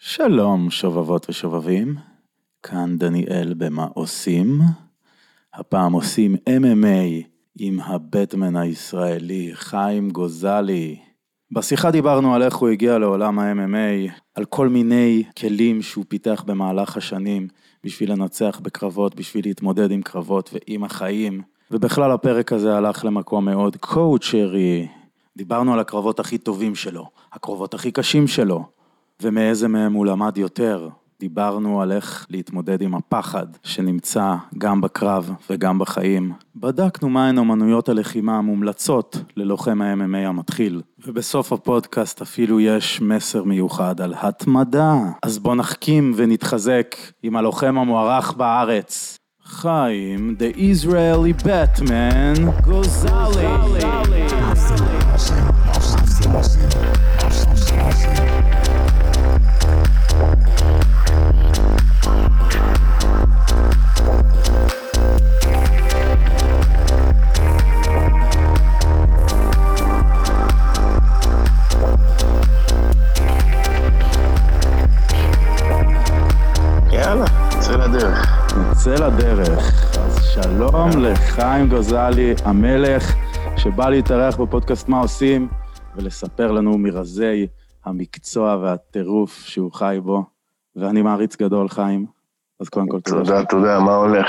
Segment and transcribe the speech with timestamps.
[0.00, 1.94] שלום שובבות ושובבים,
[2.62, 4.60] כאן דניאל במה עושים.
[5.54, 7.24] הפעם עושים MMA
[7.58, 10.98] עם הבטמן הישראלי חיים גוזלי.
[11.50, 16.96] בשיחה דיברנו על איך הוא הגיע לעולם ה-MMA, על כל מיני כלים שהוא פיתח במהלך
[16.96, 17.48] השנים
[17.84, 21.42] בשביל לנצח בקרבות, בשביל להתמודד עם קרבות ועם החיים.
[21.70, 24.88] ובכלל הפרק הזה הלך למקום מאוד קואוצ'רי.
[25.36, 28.77] דיברנו על הקרבות הכי טובים שלו, הקרבות הכי קשים שלו,
[29.22, 30.88] ומאיזה מהם הוא למד יותר.
[31.20, 36.32] דיברנו על איך להתמודד עם הפחד שנמצא גם בקרב וגם בחיים.
[36.56, 40.82] בדקנו מהן אמנויות הלחימה המומלצות ללוחם ה-MMA המתחיל.
[41.06, 44.94] ובסוף הפודקאסט אפילו יש מסר מיוחד על התמדה.
[45.22, 49.18] אז בוא נחכים ונתחזק עם הלוחם המוערך בארץ.
[49.44, 53.48] חיים, the Israeli Batman, גוזלי.
[78.88, 79.98] נצא לדרך.
[79.98, 83.14] אז שלום לחיים גוזלי, המלך,
[83.56, 85.48] שבא להתארח בפודקאסט מה עושים,
[85.96, 87.46] ולספר לנו מרזי
[87.84, 90.24] המקצוע והטירוף שהוא חי בו.
[90.76, 92.06] ואני מעריץ גדול, חיים.
[92.60, 93.24] אז קודם כל תודה.
[93.24, 94.26] תודה, תודה, מה הולך?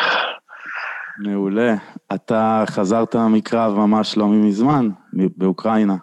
[1.26, 1.76] מעולה.
[2.14, 5.96] אתה חזרת מקרב ממש לא מזמן, באוקראינה.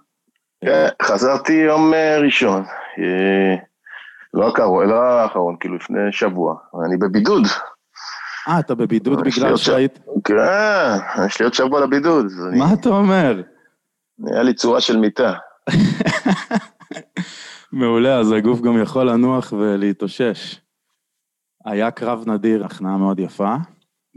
[0.64, 2.62] כן, חזרתי יום אה, ראשון.
[2.98, 3.54] אה,
[4.34, 6.54] לא הקרוב, לא האחרון, כאילו לפני שבוע.
[6.86, 7.42] אני בבידוד.
[8.48, 9.98] אה, אתה בבידוד בגלל שהיית...
[10.24, 10.34] כן,
[11.26, 12.26] יש לי עוד שבוע לבידוד.
[12.58, 13.42] מה אתה אומר?
[14.26, 15.34] היה לי צורה של מיטה.
[17.72, 20.60] מעולה, אז הגוף גם יכול לנוח ולהתאושש.
[21.64, 23.54] היה קרב נדיר, הכנעה מאוד יפה.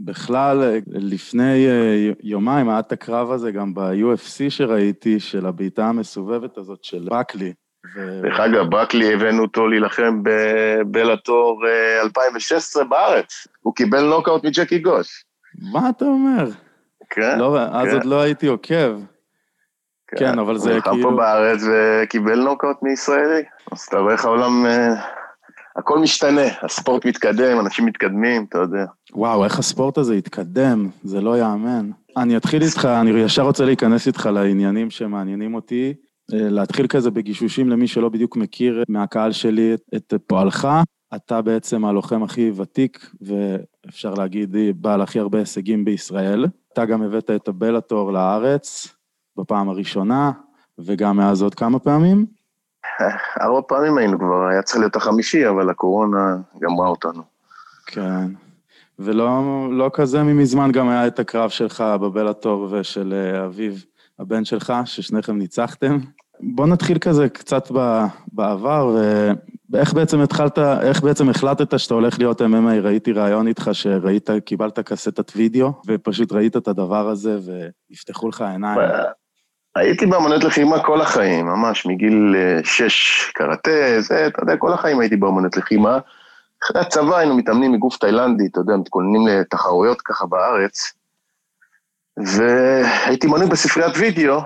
[0.00, 6.84] בכלל, לפני אה, יומיים היה את הקרב הזה גם ב-UFC שראיתי, של הבעיטה המסובבת הזאת
[6.84, 7.52] של ברקלי.
[7.96, 8.22] ו...
[8.22, 13.46] דרך אגב, ברקלי הבאנו אותו להילחם בבלאטור אה, 2016 בארץ.
[13.60, 15.24] הוא קיבל נוקאוט מג'קי גוש.
[15.72, 16.48] מה אתה אומר?
[17.10, 17.38] כן?
[17.38, 17.94] לא, אז כן.
[17.94, 18.98] עוד לא הייתי עוקב.
[20.16, 23.42] כן, אבל זה הוא נלחם כאילו- פה בארץ וקיבל נוקאוט מישראלי.
[23.72, 24.66] אז אתה רואה איך העולם...
[24.66, 24.94] אה,
[25.76, 28.84] הכל משתנה, הספורט מתקדם, אנשים מתקדמים, אתה יודע.
[29.12, 31.90] וואו, איך הספורט הזה התקדם, זה לא יאמן.
[32.16, 35.94] אני אתחיל איתך, אני ישר רוצה להיכנס איתך לעניינים שמעניינים אותי.
[36.34, 40.68] אה, להתחיל כזה בגישושים למי שלא בדיוק מכיר מהקהל שלי את, את פועלך.
[41.14, 46.46] אתה בעצם הלוחם הכי ותיק, ואפשר להגיד, בעל הכי הרבה הישגים בישראל.
[46.72, 48.88] אתה גם הבאת את הבלאטור לארץ
[49.36, 50.30] בפעם הראשונה,
[50.78, 52.26] וגם מאז עוד כמה פעמים.
[53.40, 57.22] ארבע פעמים היינו כבר, היה צריך להיות החמישי, אבל הקורונה גמרה אותנו.
[57.86, 58.26] כן.
[58.98, 59.42] ולא
[59.72, 63.84] לא כזה ממזמן גם היה את הקרב שלך בבלאטור ושל אה, אביב,
[64.18, 65.98] הבן שלך, ששניכם ניצחתם.
[66.42, 67.68] בוא נתחיל כזה קצת
[68.32, 68.96] בעבר,
[69.70, 72.82] ואיך בעצם התחלת, איך בעצם החלטת שאתה הולך להיות MMA?
[72.82, 78.80] ראיתי ראיון איתך שראית, קיבלת קסטת וידאו, ופשוט ראית את הדבר הזה ונפתחו לך העיניים.
[79.76, 85.00] הייתי באמנות לחימה כל החיים, ממש מגיל אה, שש קראטה, זה, אתה יודע, כל החיים
[85.00, 85.98] הייתי באמנות לחימה.
[86.64, 90.92] אחרי הצבא היינו מתאמנים מגוף תאילנדי, אתה יודע, מתכוננים לתחרויות ככה בארץ.
[92.16, 94.40] והייתי מנוי בספריית וידאו,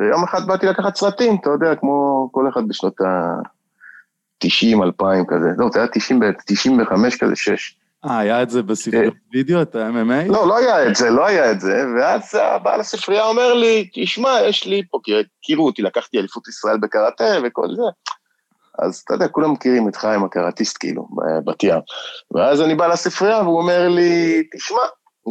[0.00, 5.48] ויום אחד באתי לקחת סרטים, אתה יודע, כמו כל אחד בשנות ה-90, 2000 כזה.
[5.58, 7.76] לא, זה היה 90, ב- 95 כזה, 6.
[8.04, 10.32] אה, היה את זה בספריות וידאו, את ה-MMA?
[10.32, 14.30] לא, לא היה את זה, לא היה את זה, ואז הבעל הספרייה אומר לי, תשמע,
[14.48, 17.82] יש לי פה, כי הכירו אותי, לקחתי אליפות ישראל בקראטה וכל זה.
[18.78, 21.08] אז אתה יודע, כולם מכירים את חיים הקראטיסט, כאילו,
[21.44, 21.80] בת ים.
[22.34, 24.82] ואז אני בא לספרייה והוא אומר לי, תשמע,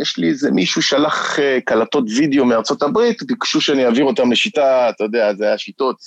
[0.02, 4.90] יש לי איזה מישהו שלח אה, קלטות וידאו מארצות הברית, ביקשו שאני אעביר אותם לשיטה,
[4.90, 5.98] אתה יודע, זה היה שיטות,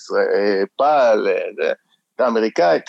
[0.77, 1.73] פעל, אה, זה,
[2.11, 2.85] שיטה אמריקאית.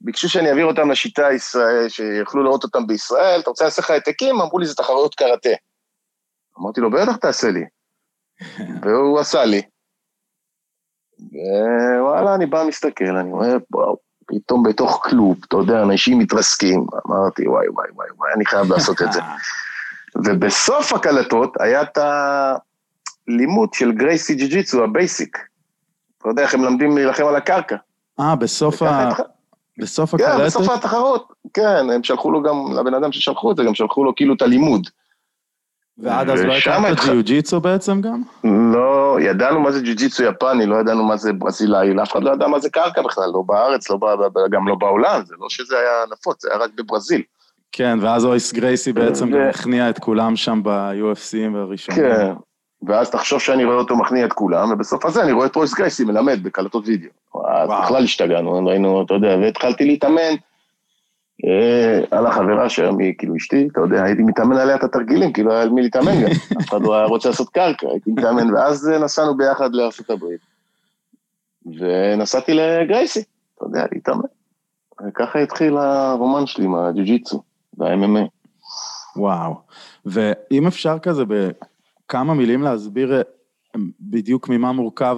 [0.00, 4.40] ביקשו שאני אעביר אותם לשיטה ישראל, שיוכלו לראות אותם בישראל, אתה רוצה לעשות לך העתקים?
[4.40, 5.50] אמרו לי, זה תחרויות קראטה.
[6.60, 7.64] אמרתי לו, בטח תעשה לי.
[8.82, 9.62] והוא עשה לי.
[11.98, 13.96] ווואלה, אני בא, מסתכל, אני רואה, וואו,
[14.26, 16.86] פתאום בתוך כלוב, אתה יודע, אנשים מתרסקים.
[17.06, 19.20] אמרתי, וואי, וואי, וואי, וואי, אני חייב לעשות את זה.
[20.16, 21.98] ובסוף הקלטות היה את
[23.28, 25.38] הלימוד של גרייסי ג'יו ג'יצו, ה basic.
[26.18, 27.76] אתה יודע איך הם מלמדים להילחם על הקרקע.
[28.20, 29.08] אה, בסוף ה...
[29.08, 29.20] התח-
[29.78, 30.44] בסוף כן, הקלטת?
[30.46, 34.14] בסוף התחרות, כן, הם שלחו לו גם, לבן אדם ששלחו את זה, גם שלחו לו
[34.14, 34.88] כאילו את הלימוד.
[35.98, 38.22] ועד אז לא הכרת ג'יוג'יצו בעצם גם?
[38.74, 42.46] לא, ידענו מה זה ג'יוג'יצו יפני, לא ידענו מה זה ברזילאי, אף אחד לא ידע
[42.46, 43.98] מה זה קרקע בכלל, לא בארץ, לא
[44.50, 47.22] גם לא בעולם, זה לא שזה היה נפוץ, זה היה רק בברזיל.
[47.76, 52.02] כן, ואז אויס גרייסי בעצם גם הכניע את כולם שם ב-UFCים והראשונים.
[52.02, 52.32] כן,
[52.86, 56.04] ואז תחשוב שאני רואה אותו מכניע את כולם, ובסוף הזה אני רואה את אויס גרייסי
[56.04, 57.10] מלמד בקלטות וידאו.
[57.48, 60.34] אז בכלל השתגענו, ראינו, אתה יודע, והתחלתי להתאמן.
[61.46, 65.52] אה, על החברה שהיום היא כאילו אשתי, אתה יודע, הייתי מתאמן עליה את התרגילים, כאילו
[65.52, 66.30] היה על מי להתאמן גם,
[66.60, 70.40] אף אחד לא היה רוצה לעשות קרקע, הייתי מתאמן, ואז נסענו ביחד לארצות הברית.
[71.66, 73.22] ונסעתי לגרייסי,
[73.56, 74.28] אתה יודע, להתאמן.
[75.08, 77.42] וככה התחיל הרומן שלי עם הג'ו-ג'יצו
[77.78, 78.28] וה-MMA.
[79.16, 79.54] וואו.
[80.06, 83.22] ואם אפשר כזה בכמה מילים להסביר
[84.00, 85.16] בדיוק ממה מורכב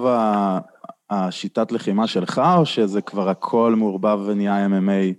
[1.09, 5.13] השיטת לחימה שלך, או שזה כבר הכל מעורבב ונהיה MMA?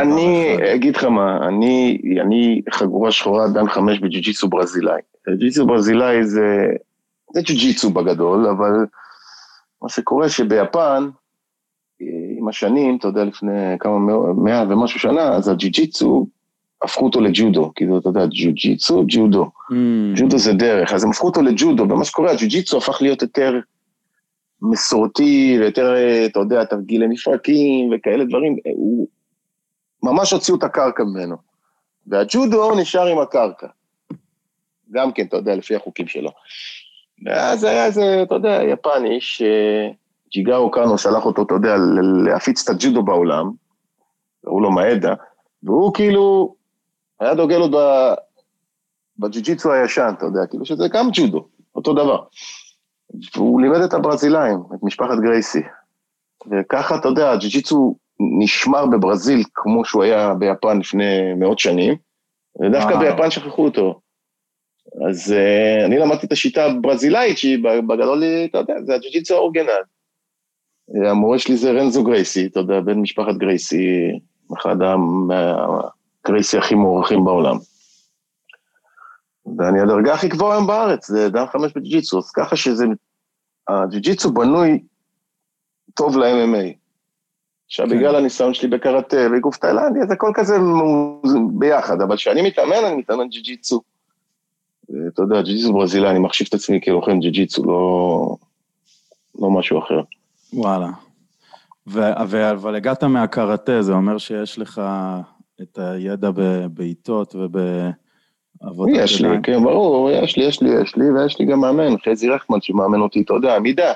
[0.00, 5.00] אני אגיד לך מה, אני, אני חגורה שחורה דן חמש בג'ו-ג'יצו ברזילאי.
[5.28, 6.66] ג'ו-ג'יצו ברזילאי זה,
[7.34, 8.86] זה ג'ו-ג'יצו בגדול, אבל
[9.82, 11.08] מה שקורה שביפן,
[12.38, 13.98] עם השנים, אתה יודע, לפני כמה
[14.36, 16.26] מאה ומשהו שנה, אז הג'ו-ג'יצו,
[16.84, 19.44] הפכו אותו לג'ודו, כאילו, אתה יודע, ג'ו-ג'יצו, ג'ודו.
[19.44, 19.74] Mm.
[20.16, 23.60] ג'ודו זה דרך, אז הם הפכו אותו לג'ודו, ומה שקורה, הג'ו-ג'יצו הפך להיות יותר
[24.62, 25.94] מסורתי, ויותר,
[26.26, 29.08] אתה יודע, תרגילי מפרקים וכאלה דברים, הוא
[30.02, 31.36] ממש הוציאו את הקרקע ממנו.
[32.06, 33.66] והג'ודו נשאר עם הקרקע.
[34.90, 36.30] גם כן, אתה יודע, לפי החוקים שלו.
[37.26, 41.76] ואז היה איזה, אתה יודע, יפני, שג'יגאו קאנו שלח אותו, אתה יודע,
[42.24, 43.50] להפיץ את הג'ודו בעולם,
[44.44, 45.14] קראו לו מאדה,
[45.62, 46.54] והוא כאילו,
[47.22, 47.74] היה דוגל עוד
[49.18, 52.24] בג'ו-ג'יצו הישן, אתה יודע, כאילו שזה גם ג'ודו, אותו דבר.
[53.36, 55.62] והוא לימד את הברזילאים, את משפחת גרייסי.
[56.50, 57.96] וככה, אתה יודע, הג'ו-ג'יצו
[58.38, 61.94] נשמר בברזיל כמו שהוא היה ביפן לפני מאות שנים,
[62.60, 64.00] ודווקא ביפן שכחו אותו.
[65.08, 69.82] אז uh, אני למדתי את השיטה הברזילאית, שהיא בגדול, אתה יודע, זה הג'ו-ג'יצו האורגנל.
[71.10, 74.10] המורה שלי זה רנזו גרייסי, אתה יודע, בן משפחת גרייסי,
[74.58, 74.76] אחד
[76.24, 77.56] הגרייסי הכי מוערכים בעולם.
[79.58, 82.84] ואני הדרגה הכי גבוהה היום בארץ, זה דן חמש בג'ו-ג'יצו, אז ככה שזה,
[83.68, 84.82] הג'ו-ג'יצו בנוי
[85.94, 86.82] טוב ל-MMA.
[87.66, 87.96] עכשיו, כן.
[87.96, 90.56] בגלל הניסיון שלי בקראטה וגוף תאילנדי, אז הכל כזה
[91.58, 93.80] ביחד, אבל כשאני מתאמן, אני מתאמן ג'י-ג'יצו.
[94.84, 98.36] אתה יודע, ג'י-ג'יצו ברזילי, אני מחשיב את עצמי כלוחם ג'י-ג'יצו, לא,
[99.38, 100.00] לא משהו אחר.
[100.52, 100.88] וואלה.
[101.86, 104.82] ו- ו- אבל הגעת מהקראטה, זה אומר שיש לך
[105.62, 111.38] את הידע בבעיטות ובעבודת יש לי, כן, ברור, יש לי, יש לי, יש לי, ויש
[111.38, 113.92] לי גם מאמן, חזי רחמן, שמאמן אותי, אתה יודע, עמידה.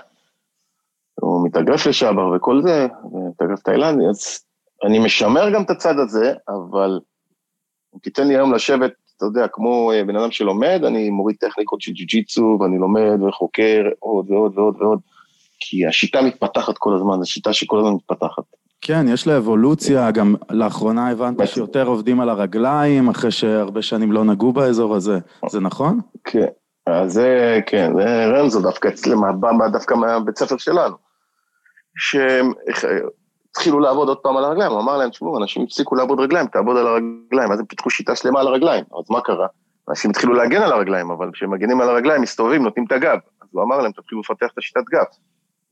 [1.21, 2.87] הוא מתאגרף לשעבר וכל זה,
[3.31, 4.45] מתאגרף תאילנדי, אז
[4.85, 7.01] אני משמר גם את הצד הזה, אבל
[7.95, 11.81] אם תיתן לי היום לשבת, אתה יודע, כמו אה, בן אדם שלומד, אני מוריד טכניקות
[11.81, 14.99] של ג'ו-ג'יצו, ואני לומד וחוקר עוד ועוד ועוד ועוד,
[15.61, 18.45] כי השיטה מתפתחת כל הזמן, זו שיטה שכל הזמן מתפתחת.
[18.87, 24.25] כן, יש לה אבולוציה, גם לאחרונה הבנתי שיותר עובדים על הרגליים, אחרי שהרבה שנים לא
[24.25, 25.19] נגעו באזור הזה,
[25.49, 26.01] זה נכון?
[26.25, 26.47] כן,
[26.87, 29.21] אז זה, כן, זה רמזו דווקא אצלם,
[29.73, 30.95] דווקא מהבית ספר שלנו.
[31.99, 32.53] שהם
[33.51, 36.77] התחילו לעבוד עוד פעם על הרגליים, הוא אמר להם, תשמעו, אנשים הפסיקו לעבוד רגליים, תעבוד
[36.77, 39.47] על הרגליים, אז הם פיתחו שיטה שלמה על הרגליים, אז מה קרה?
[39.89, 43.19] אנשים התחילו להגן על הרגליים, אבל כשהם מגנים על הרגליים, מסתובבים, נותנים את הגב.
[43.43, 45.05] אז הוא אמר להם, תתחילו לפתח את השיטת גב.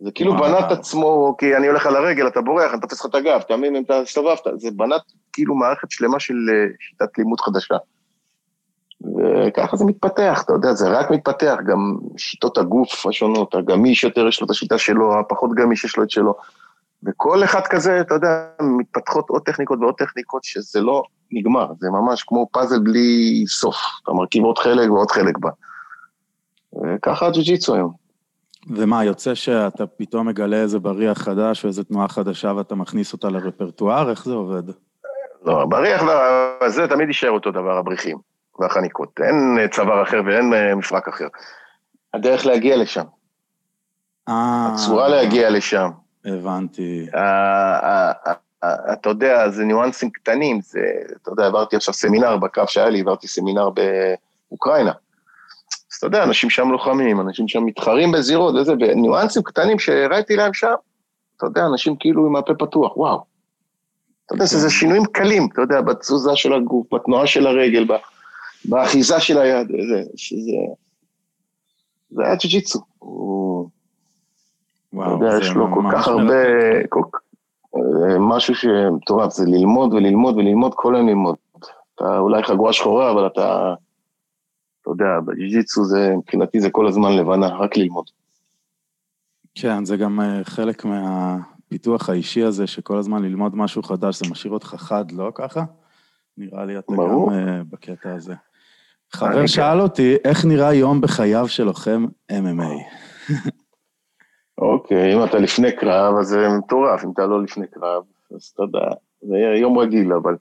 [0.01, 3.07] זה כאילו בנה את עצמו, כי אני הולך על הרגל, אתה בורח, אני תופס לך
[3.11, 4.97] את הגב, תאמין אם אתה הסתובבת, זה בנה
[5.33, 7.77] כאילו מערכת שלמה של אה, שיטת לימוד חדשה.
[9.17, 14.41] וככה זה מתפתח, אתה יודע, זה רק מתפתח, גם שיטות הגוף השונות, הגמיש יותר יש
[14.41, 16.35] לו את השיטה שלו, הפחות גמיש יש לו את שלו.
[17.07, 22.23] וכל אחד כזה, אתה יודע, מתפתחות עוד טכניקות ועוד טכניקות שזה לא נגמר, זה ממש
[22.23, 25.51] כמו פאזל בלי סוף, אתה מרכיב עוד חלק ועוד חלק בה.
[26.73, 28.04] וככה הג'ו-ג'יצו היום.
[28.71, 33.29] ומה, יוצא שאתה פתאום מגלה איזה בריח חדש או איזה תנועה חדשה ואתה מכניס אותה
[33.29, 34.11] לרפרטואר?
[34.11, 34.63] איך זה עובד?
[35.45, 36.03] לא, בריח
[36.67, 38.19] זה תמיד יישאר אותו דבר, הבריחים.
[38.59, 39.21] והחניקות.
[39.23, 41.27] אין אה, צוואר אחר ואין אה, מפרק אחר.
[42.15, 43.05] הדרך להגיע לשם.
[44.29, 44.71] אה...
[44.75, 45.91] הצורה להגיע לשם.
[46.25, 47.07] הבנתי.
[48.93, 50.81] אתה יודע, זה ניואנסים קטנים, זה,
[51.23, 54.93] אתה יודע, עברתי עכשיו סמינר בקו שהיה לי, עברתי סמינר באוקראינה.
[55.95, 60.55] אז אתה יודע, אנשים שם לוחמים, אנשים שם מתחרים בזירות וזה, וניואנסים קטנים שראיתי להם
[60.55, 60.75] שם,
[61.37, 63.25] אתה יודע, אנשים כאילו עם הפה פתוח, וואו.
[64.27, 67.87] אתה יודע, זה שינויים קלים, אתה יודע, בתזוזה של הגוף, בתנועה של הרגל,
[68.65, 70.57] באחיזה של היד, זה, שזה...
[72.11, 72.81] זה היה ג'ו-ג'יצו.
[73.01, 73.69] וואו,
[75.17, 76.35] אתה יודע, יש לו כל כך הרבה,
[76.89, 77.03] כל,
[77.77, 81.37] אה, משהו שמטורף, זה ללמוד וללמוד וללמוד, כל היום ללמוד.
[81.95, 83.75] אתה אולי חגורה שחורה, אבל אתה,
[84.85, 88.05] אתה יודע, בג'יג'יצו זה, מבחינתי זה כל הזמן לבנה, רק ללמוד.
[89.55, 94.53] כן, זה גם אה, חלק מהפיתוח האישי הזה, שכל הזמן ללמוד משהו חדש, זה משאיר
[94.53, 95.65] אותך חד, לא ככה?
[96.39, 97.31] נראה לי אתה ברור.
[97.31, 98.35] גם uh, בקטע הזה.
[99.13, 102.75] חבר שאל אותי, איך נראה יום בחייו של לוחם MMA?
[104.59, 108.03] אוקיי, אם אתה לפני קרב, אז זה מטורף, אם אתה לא לפני קרב,
[108.35, 110.37] אז אתה יודע, זה יום רגיל, אבל...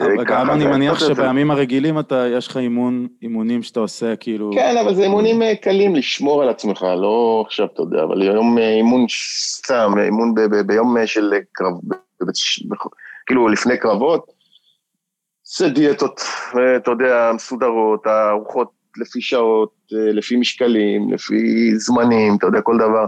[0.00, 4.50] אה, גם אני מניח שבימים הרגילים אתה, יש לך אימון, אימונים שאתה עושה, כאילו...
[4.54, 8.58] כן, אבל זה אימונים אה, קלים לשמור על עצמך, לא עכשיו, אתה יודע, אבל יום
[8.58, 9.06] אה, אימון
[9.56, 10.34] סתם, אימון
[10.66, 11.72] ביום של קרב,
[13.26, 14.26] כאילו לפני קרבות,
[15.56, 16.20] זה דיאטות,
[16.76, 23.04] אתה יודע, מסודרות, הארוחות לפי שעות, לפי משקלים, לפי זמנים, אתה יודע, כל דבר.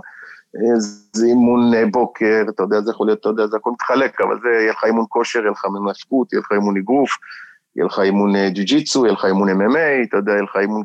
[1.13, 4.49] זה אימון בוקר, אתה יודע, זה יכול להיות, אתה יודע, זה הכל מתחלק, אבל זה,
[4.49, 7.11] יהיה לך אימון כושר, יהיה לך מנפקות, יהיה לך אימון אגרוף,
[7.77, 10.83] יהיה לך אימון אה, ג'ו-ג'יצו, יהיה לך אימון MMA, אתה יודע, יהיה לך אימון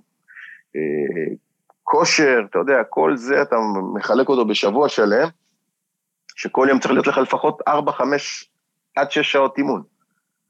[0.75, 1.35] אה,
[1.83, 3.55] כושר, אתה יודע, כל זה אתה
[3.93, 5.27] מחלק אותו בשבוע שלם,
[6.35, 8.49] שכל יום צריך להיות לך לפחות 4, 5,
[8.95, 9.81] עד 6 שעות אימון.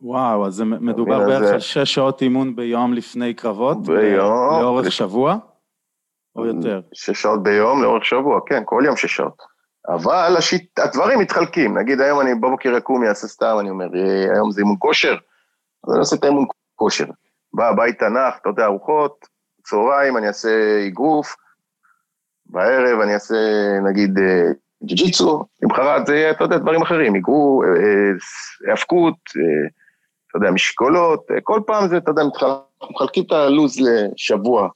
[0.01, 3.83] וואו, אז זה מדובר בערך על שש שעות אימון ביום לפני קרבות?
[3.83, 4.61] ביום.
[4.61, 5.37] לאורך שבוע?
[6.37, 6.81] או יותר?
[6.93, 9.57] שש שעות ביום לאורך שבוע, כן, כל יום שש שעות.
[9.89, 14.51] אבל השיט, הדברים מתחלקים, נגיד היום אני בבוקר יקום, יעשה סתם, אני אומר, "אה, היום
[14.51, 15.15] זה אימון כושר,
[15.87, 17.05] אז אני עושה את האימון כושר.
[17.53, 19.25] בא הביתה נח, אתה יודע, ארוחות,
[19.63, 20.49] צהריים אני אעשה
[20.87, 21.35] אגרוף,
[22.45, 23.35] בערב אני אעשה
[23.89, 24.41] נגיד אה,
[24.83, 29.67] ג'ו-ג'יצו, למחרת זה יהיה, אתה יודע, דברים אחרים, אגרוף, אה, היאבקות, אה,
[30.29, 32.45] אתה יודע, משקולות, כל פעם זה, אתה יודע, מתחל-
[32.81, 34.69] אנחנו מחלקים את הלו"ז לשבוע.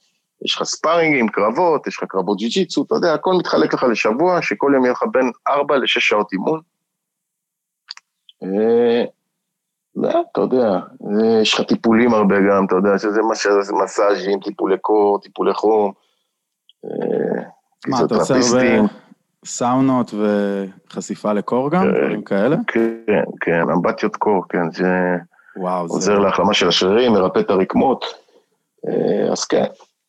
[0.44, 4.72] יש לך ספארינגים, קרבות, יש לך קרבות ג'י-ג'יצו, אתה יודע, הכל מתחלק לך לשבוע, שכל
[4.74, 6.60] יום יהיה לך בין 4 ל-6 שעות אימון.
[8.42, 9.04] אה,
[9.96, 13.20] לא, אתה יודע, אה, יש לך טיפולים הרבה גם, אתה יודע, שזה
[13.82, 15.92] מסאז'ים, טיפולי קור, טיפולי חום,
[16.84, 17.42] אה,
[17.86, 18.34] מה, אתה עושה.
[18.34, 18.88] הרבה
[19.44, 21.82] סאונות וחשיפה לקור גם?
[21.90, 22.56] דברים כאלה?
[22.66, 25.16] כן, כן, אמבטיות קור, כן, זה.
[25.88, 28.04] עוזר להחלמה של השרירים, מרפא את הרקמות,
[29.32, 29.64] אז כן.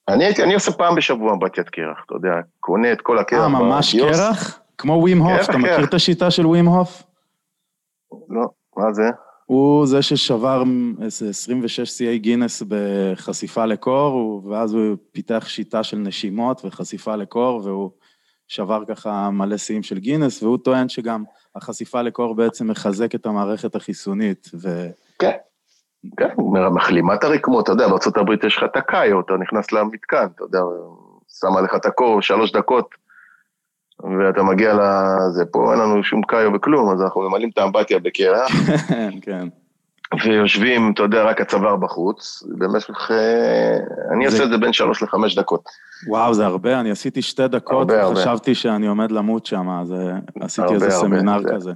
[0.08, 3.96] אני אני עושה פעם בשבוע אמבטיית קרח, אתה יודע, קונה את כל הקרח אה, ממש
[3.96, 4.22] בקיוסק.
[4.22, 4.60] קרח?
[4.78, 5.90] כמו ווים הוף, אתה מכיר קרח.
[5.90, 7.04] את השיטה של ווים הוף?
[8.30, 8.46] לא,
[8.78, 9.04] מה זה?
[9.46, 10.64] הוא זה ששבר
[11.02, 17.92] איזה 26 שיאי גינס בחשיפה לקור, ואז הוא פיתח שיטה של נשימות וחשיפה לקור, והוא
[18.48, 21.24] שבר ככה מלא שיאים של גינס, והוא טוען שגם
[21.56, 24.90] החשיפה לקור בעצם מחזק את המערכת החיסונית, ו...
[25.20, 25.38] כן,
[26.18, 26.30] כן,
[26.72, 30.60] מחלימה את הרקמות, אתה יודע, בארה"ב יש לך את הקאיו, אתה נכנס למתקן, אתה יודע,
[31.40, 32.90] שמה לך את הקור שלוש דקות,
[34.20, 38.50] ואתה מגיע לזה, פה אין לנו שום קאיו וכלום, אז אנחנו ממלאים את האמבטיה בקרח,
[38.90, 39.48] כן, כן.
[40.26, 43.78] ויושבים, אתה יודע, רק הצוואר בחוץ, במשך, אה,
[44.14, 45.64] אני עושה את זה בין שלוש לחמש דקות.
[46.08, 47.88] וואו, זה הרבה, אני עשיתי שתי דקות.
[48.12, 51.72] וחשבתי שאני עומד למות שם, אז אה, עשיתי איזה סמינר זה- כזה.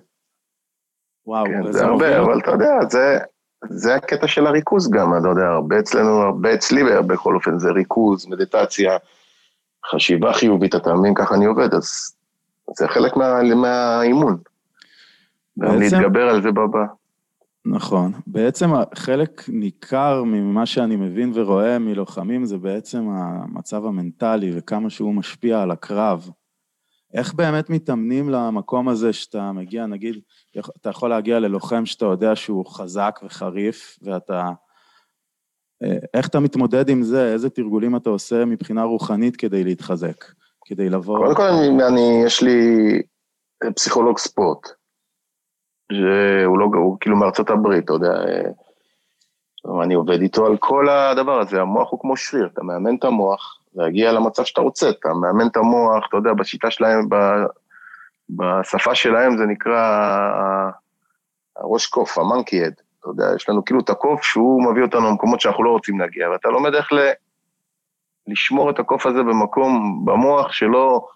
[1.26, 3.18] וואו, כן, זה הרבה, אבל אתה יודע, זה,
[3.70, 8.28] זה הקטע של הריכוז גם, אתה יודע, הרבה אצלנו, הרבה אצלי בכל אופן, זה ריכוז,
[8.28, 8.98] מדיטציה,
[9.92, 12.16] חשיבה חיובית, אתה מבין, ככה אני עובד, אז
[12.78, 14.38] זה חלק מה, מהאימון.
[15.58, 16.86] בעצם- להתגבר על זה בבא.
[17.66, 18.12] נכון.
[18.28, 25.62] בעצם חלק ניכר ממה שאני מבין ורואה מלוחמים זה בעצם המצב המנטלי וכמה שהוא משפיע
[25.62, 26.30] על הקרב.
[27.14, 30.16] איך באמת מתאמנים למקום הזה שאתה מגיע, נגיד,
[30.82, 34.50] אתה יכול להגיע ללוחם שאתה יודע שהוא חזק וחריף, ואתה...
[35.84, 37.34] אה, איך אתה מתמודד עם זה?
[37.34, 40.26] איזה תרגולים אתה עושה מבחינה רוחנית כדי להתחזק?
[40.66, 41.18] כדי לבוא...
[41.18, 42.62] קודם כל, אני, אני, יש לי
[43.76, 44.68] פסיכולוג ספורט,
[45.92, 51.40] שהוא לא, הוא כאילו מארצות הברית, אתה יודע, אה, אני עובד איתו על כל הדבר
[51.40, 55.48] הזה, המוח הוא כמו שריר, אתה מאמן את המוח, להגיע למצב שאתה רוצה, אתה מאמן
[55.48, 57.10] את המוח, אתה יודע, בשיטה שלהם,
[58.30, 59.82] בשפה שלהם זה נקרא
[61.58, 65.42] הראש קוף, המנקי הד, אתה יודע, יש לנו כאילו את הקוף שהוא מביא אותנו למקומות
[65.42, 67.10] שאנחנו לא רוצים להגיע, ואתה לומד איך ל...
[68.28, 71.08] לשמור את הקוף הזה במקום, במוח, שלא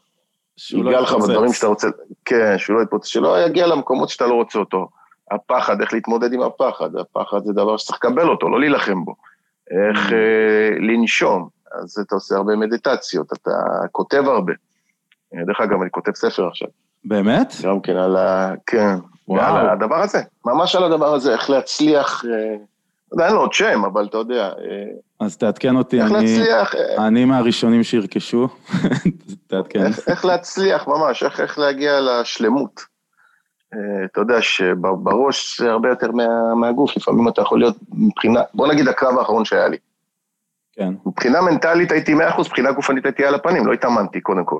[0.73, 1.13] לא ייגע לך.
[1.13, 1.87] בדברים שאתה רוצה,
[2.25, 4.89] כן, שהוא לא יתפוצץ, שלא יגיע למקומות שאתה לא רוצה אותו.
[5.31, 9.15] הפחד, איך להתמודד עם הפחד, הפחד זה דבר שצריך לקבל אותו, לא להילחם בו.
[9.71, 10.13] איך Mm.
[10.13, 11.49] אה, לנשום,
[11.81, 13.51] אז אתה עושה הרבה מדיטציות, אתה
[13.91, 14.53] כותב הרבה.
[15.33, 16.67] אה, דרך אגב, אני כותב ספר עכשיו,
[17.05, 17.53] באמת?
[17.63, 18.53] גם כן על ה...
[18.65, 18.95] כן,
[19.27, 19.55] וואו.
[19.55, 22.55] על הדבר הזה, ממש על הדבר הזה, איך להצליח, אה,
[23.11, 24.85] לא אין לו עוד שם, אבל אתה יודע, אה,
[25.19, 28.47] אז תעדכן אותי, איך אני, להצליח, אה, אני מהראשונים שירכשו.
[29.47, 29.85] תעדכן.
[29.85, 32.85] איך, איך להצליח ממש, איך, איך להגיע לשלמות.
[33.73, 38.67] אה, אתה יודע שבראש זה הרבה יותר מה, מהגוף, לפעמים אתה יכול להיות מבחינה, בוא
[38.67, 39.77] נגיד הקרב האחרון שהיה לי.
[40.73, 40.93] כן.
[41.05, 44.59] מבחינה מנטלית הייתי 100%, מבחינה גופנית הייתי על הפנים, לא התאמנתי קודם כל.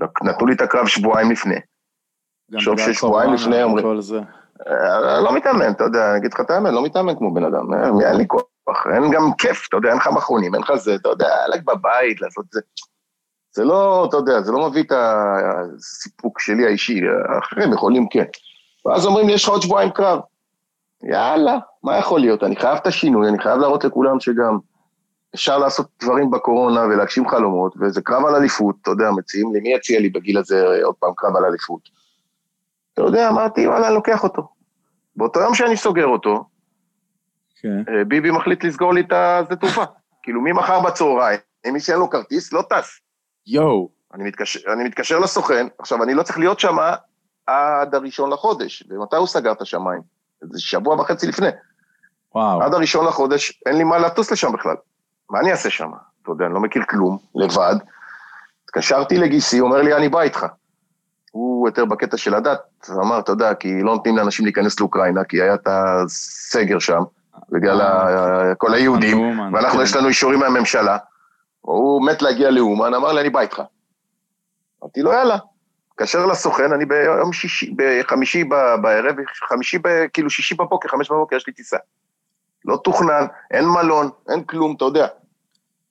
[0.00, 1.56] נתנו לי את הקרב שבועיים לפני.
[2.52, 3.86] תחשוב בגלל ששבועיים לפני אומרים-.
[4.66, 7.74] אה, לא מתאמן, אתה יודע, אני אגיד לך את האמת, לא מתאמן כמו בן אדם,
[7.74, 10.94] אה, אין לי כוח, אין גם כיף, אתה יודע, אין לך מכונים, אין לך זה,
[10.94, 12.60] אתה יודע, רק בבית לעשות זה.
[13.54, 18.24] זה לא, אתה יודע, זה לא מביא את הסיפוק שלי האישי, האחרים יכולים כן.
[18.86, 20.20] ואז אומרים לי, יש לך עוד שבועיים קרב.
[21.02, 22.42] יאללה, מה יכול להיות?
[22.42, 24.58] אני חייב את השינוי, אני חייב להראות לכולם שגם
[25.36, 29.74] אפשר לעשות דברים בקורונה ולהגשים חלומות, וזה קרב על אליפות, אתה יודע, מציעים לי, מי
[29.74, 31.80] יציע לי בגיל הזה עוד פעם קרב על אליפות?
[32.94, 34.48] אתה יודע, אמרתי, וואלה, לוקח אותו.
[35.16, 36.44] באותו יום שאני סוגר אותו,
[37.60, 37.82] כן.
[37.88, 39.84] אה, ביבי מחליט לסגור לי את השדה תעופה.
[40.22, 41.38] כאילו, ממחר בצהריים,
[41.68, 43.00] אם מי שאין לו כרטיס, לא טס.
[43.46, 43.88] יואו.
[44.14, 46.76] אני מתקשר, אני מתקשר לסוכן, עכשיו, אני לא צריך להיות שם
[47.46, 48.84] עד הראשון לחודש.
[48.90, 50.00] ומתי הוא סגר את השמיים?
[50.40, 51.48] זה שבוע וחצי לפני.
[52.34, 52.62] וואו.
[52.62, 54.76] עד הראשון לחודש, אין לי מה לטוס לשם בכלל.
[55.30, 55.90] מה אני אעשה שם?
[56.22, 57.74] אתה יודע, אני לא מכיר כלום, לבד.
[58.64, 60.46] התקשרתי לגיסי, אומר לי, אני בא איתך.
[61.30, 65.42] הוא יותר בקטע של הדת, אמר, אתה יודע, כי לא נותנים לאנשים להיכנס לאוקראינה, כי
[65.42, 67.02] היה את הסגר שם,
[67.48, 69.18] בגלל ה- כל היהודים,
[69.54, 69.84] ואנחנו, כן.
[69.84, 70.98] יש לנו אישורים מהממשלה.
[71.60, 73.62] הוא מת להגיע לאומן, אמר לי, אני בא איתך.
[74.82, 75.36] אמרתי לו, יאללה.
[75.92, 78.44] התקשר לסוכן, אני ביום שישי, בחמישי
[78.82, 79.16] בערב,
[79.48, 79.78] חמישי,
[80.12, 81.76] כאילו שישי בבוקר, חמש בבוקר, יש לי טיסה.
[82.66, 85.06] לא תוכנן, אין מלון, אין כלום, אתה יודע.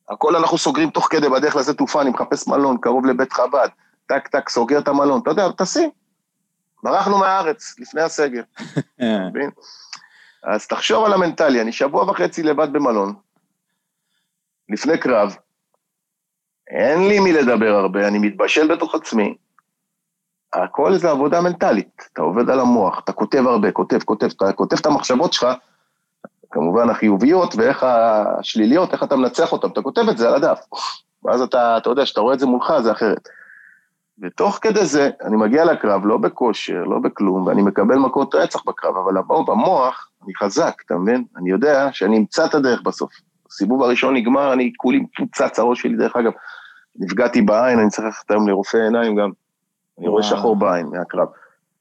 [0.10, 3.68] הכל אנחנו סוגרים תוך כדי, בדרך לזה תעופה, אני מחפש מלון, קרוב לבית חב"ד,
[4.06, 5.90] טק טק, סוגר את המלון, אתה יודע, טסים.
[6.84, 8.44] ברחנו מהארץ, לפני הסגר,
[9.02, 9.50] אה, מבין?
[10.44, 13.14] אז תחשוב על המנטלי, אני שבוע וחצי לבד במלון,
[14.70, 15.36] לפני קרב,
[16.68, 19.38] אין לי מי לדבר הרבה, אני מתבשל בתוך עצמי.
[20.54, 24.78] הכל זה עבודה מנטלית, אתה עובד על המוח, אתה כותב הרבה, כותב, כותב, אתה כותב
[24.82, 25.48] את המחשבות שלך,
[26.56, 30.60] כמובן החיוביות ואיך השליליות, איך אתה מנצח אותן, אתה כותב את זה על הדף.
[31.24, 33.30] ואז אתה, אתה יודע, שאתה רואה את זה מולך, זה אחרת.
[34.22, 38.98] ותוך כדי זה, אני מגיע לקרב, לא בכושר, לא בכלום, ואני מקבל מכות רצח בקרב,
[38.98, 39.14] אבל
[39.48, 41.24] במוח, אני חזק, אתה מבין?
[41.38, 43.12] אני יודע שאני אמצא את הדרך בסוף.
[43.50, 46.32] הסיבוב הראשון נגמר, אני כולי מפוצץ, הראש שלי, דרך אגב,
[46.96, 49.30] נפגעתי בעין, אני צריך ללכת היום לרופא עיניים גם.
[50.00, 50.24] אני רואה.
[50.24, 51.28] שחור בעין מהקרב.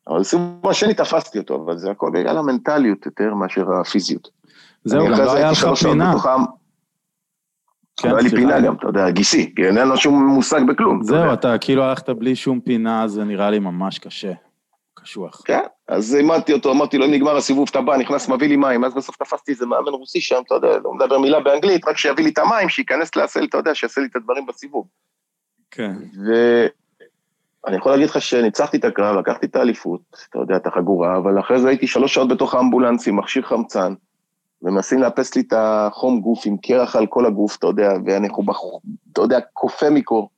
[0.09, 4.44] אבל בסיבוב השני תפסתי אותו, אבל זה הכל בגלל המנטליות יותר מאשר הפיזיות.
[4.85, 6.15] זהו, אני גם לא היה לך פינה.
[7.97, 8.31] כן, לא היה לי.
[8.31, 11.03] פינה גם, אתה יודע, גיסי, כי אין לנו שום מושג בכלום.
[11.03, 14.33] זהו, אתה כאילו הלכת בלי שום פינה, זה נראה לי ממש קשה.
[14.95, 15.43] קשוח.
[15.45, 18.85] כן, אז העמדתי אותו, אמרתי לו, אם נגמר הסיבוב, אתה בא, נכנס, מביא לי מים,
[18.85, 22.25] אז בסוף תפסתי איזה מאמן רוסי שם, אתה יודע, לא מדבר מילה באנגלית, רק שיביא
[22.25, 24.87] לי את המים, שייכנס לעשה לי, אתה יודע, שיעשה לי את הדברים בסיבוב.
[25.71, 25.93] כן.
[27.67, 31.41] ואני יכול להגיד לך שניצחתי את הקרב, לקחתי את האליפות, אתה יודע, את החגורה, אבל
[31.41, 33.95] אחרי זה הייתי שלוש שעות בתוך האמבולנס עם מכשיר חמצן,
[34.65, 38.81] ומנסים לאפס לי את החום גוף עם קרח על כל הגוף, אתה יודע, ואנחנו.
[39.13, 40.31] אתה יודע, קופא מקור.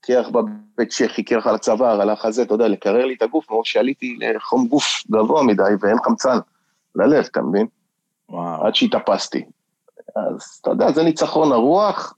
[0.00, 3.66] קרח בבית צ'כי, קרח על הצוואר, על החזה, אתה יודע, לקרר לי את הגוף, מרוב
[3.66, 6.38] שעליתי לחום גוף גבוה מדי ואין חמצן
[6.94, 7.66] ללב, אתה מבין?
[8.28, 8.66] וואו.
[8.66, 9.44] עד שהתאפסתי.
[10.16, 12.14] אז אתה יודע, זה ניצחון הרוח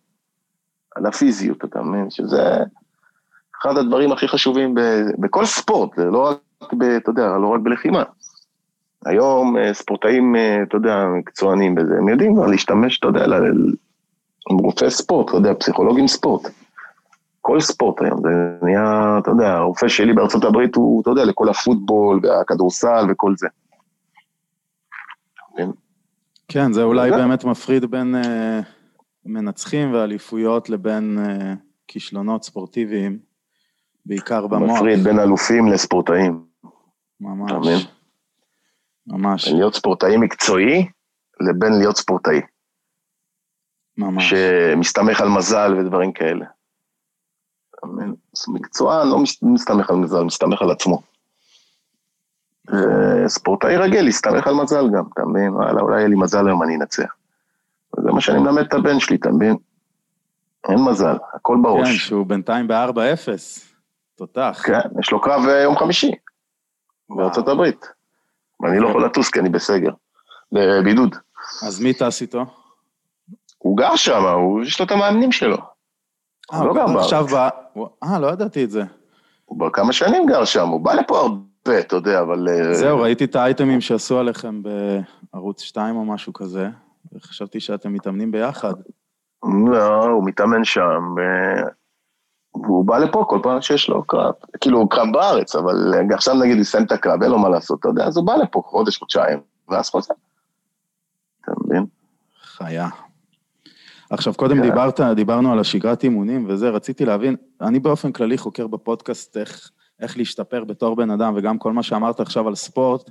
[0.97, 2.11] על הפיזיות, אתה מבין?
[2.11, 2.59] שזה
[3.63, 4.81] אחד הדברים הכי חשובים ב,
[5.19, 6.31] בכל ספורט, זה לא
[6.63, 8.03] רק, ב, אתה יודע, לא רק בלחימה.
[9.07, 13.75] היום אה, ספורטאים, אה, אתה יודע, מקצוענים בזה, הם יודעים כבר להשתמש, אתה יודע, ל-
[14.51, 16.43] עם רופאי ספורט, אתה יודע, פסיכולוגים ספורט.
[17.40, 18.29] כל ספורט היום, זה
[18.62, 23.49] נהיה, אתה יודע, הרופא שלי בארצות הברית הוא, אתה יודע, לכל הפוטבול והכדורסל וכל זה.
[26.49, 28.61] כן, זה אולי זה- באמת מפריד בין אה,
[29.27, 31.55] מנצחים ואליפויות לבין אה,
[31.88, 33.19] כישלונות ספורטיביים,
[34.07, 34.71] בעיקר במוח.
[34.77, 36.40] מפריד בין אלופים לספורטאים.
[37.21, 37.51] ממש.
[37.51, 37.79] אתה מבין?
[39.07, 40.88] ממש, בין להיות ספורטאי מקצועי
[41.40, 42.40] לבין להיות ספורטאי,
[43.99, 44.31] ממש.
[44.31, 46.45] שמסתמך על מזל ודברים כאלה.
[48.49, 51.03] מקצוען לא מס- מסתמך על מזל, מסתמך על עצמו.
[53.25, 55.49] וספורטאי רגיל יסתמך על מזל גם, אתה מבין?
[55.55, 57.14] וואלה, אולי יהיה לי מזל היום אני אנצח.
[57.99, 59.57] וזה מה שאני מלמד את הבן שלי, אתה מבין?
[60.69, 61.97] אין מזל, הכל כן, בראש.
[62.09, 63.29] שהוא בינתיים ב-4-0.
[64.17, 64.62] תותח.
[64.67, 66.11] כן, יש לו קרב אה, יום חמישי,
[67.17, 67.87] בארצות הברית.
[68.64, 69.90] ואני לא יכול לטוס כי אני בסגר,
[70.53, 71.16] בבידוד.
[71.66, 72.44] אז מי טס איתו?
[73.59, 74.22] הוא גר שם,
[74.62, 75.57] יש לו את המאמנים שלו.
[76.53, 77.53] אה, הוא לא הוא גר גר בארץ.
[78.03, 78.83] אה, לא ידעתי את זה.
[79.44, 82.48] הוא כבר כמה שנים גר שם, הוא בא לפה הרבה, אתה יודע, אבל...
[82.48, 84.62] אה, זהו, ראיתי את האייטמים שעשו עליכם
[85.33, 86.68] בערוץ 2 או משהו כזה,
[87.12, 88.74] וחשבתי שאתם מתאמנים ביחד.
[89.72, 91.62] לא, הוא מתאמן שם, אה,
[92.55, 94.33] והוא בא לפה כל פעם שיש לו קרב.
[94.61, 97.49] כאילו, הוא קרב בארץ, אבל אה, עכשיו נגיד הוא יסיים את הקרב, אין לו מה
[97.49, 100.14] לעשות, אתה יודע, אז הוא בא לפה חודש, חודשיים, ואז חוזר.
[101.40, 101.87] אתה מבין?
[102.43, 102.88] חיה.
[104.11, 104.62] עכשיו, קודם כן.
[104.62, 110.19] דיברת, דיברנו על השגרת אימונים וזה, רציתי להבין, אני באופן כללי חוקר בפודקאסט איך, איך
[110.19, 113.11] להשתפר בתור בן אדם, וגם כל מה שאמרת עכשיו על ספורט,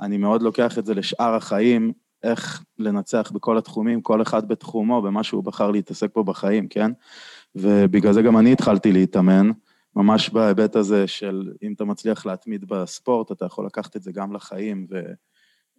[0.00, 5.22] אני מאוד לוקח את זה לשאר החיים, איך לנצח בכל התחומים, כל אחד בתחומו, במה
[5.22, 6.92] שהוא בחר להתעסק בו בחיים, כן?
[7.54, 9.50] ובגלל זה גם אני התחלתי להתאמן,
[9.96, 14.32] ממש בהיבט הזה של אם אתה מצליח להתמיד בספורט, אתה יכול לקחת את זה גם
[14.34, 14.86] לחיים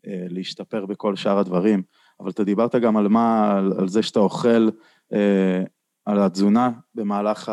[0.06, 1.84] ולהשתפר בכל שאר הדברים.
[2.20, 4.70] אבל אתה דיברת גם על מה, על, על זה שאתה אוכל,
[5.14, 5.64] אה,
[6.06, 7.52] על התזונה במהלך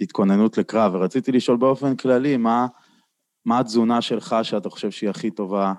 [0.00, 2.66] ההתכוננות לקרב, ורציתי לשאול באופן כללי, מה,
[3.46, 5.72] מה התזונה שלך שאתה חושב שהיא הכי טובה,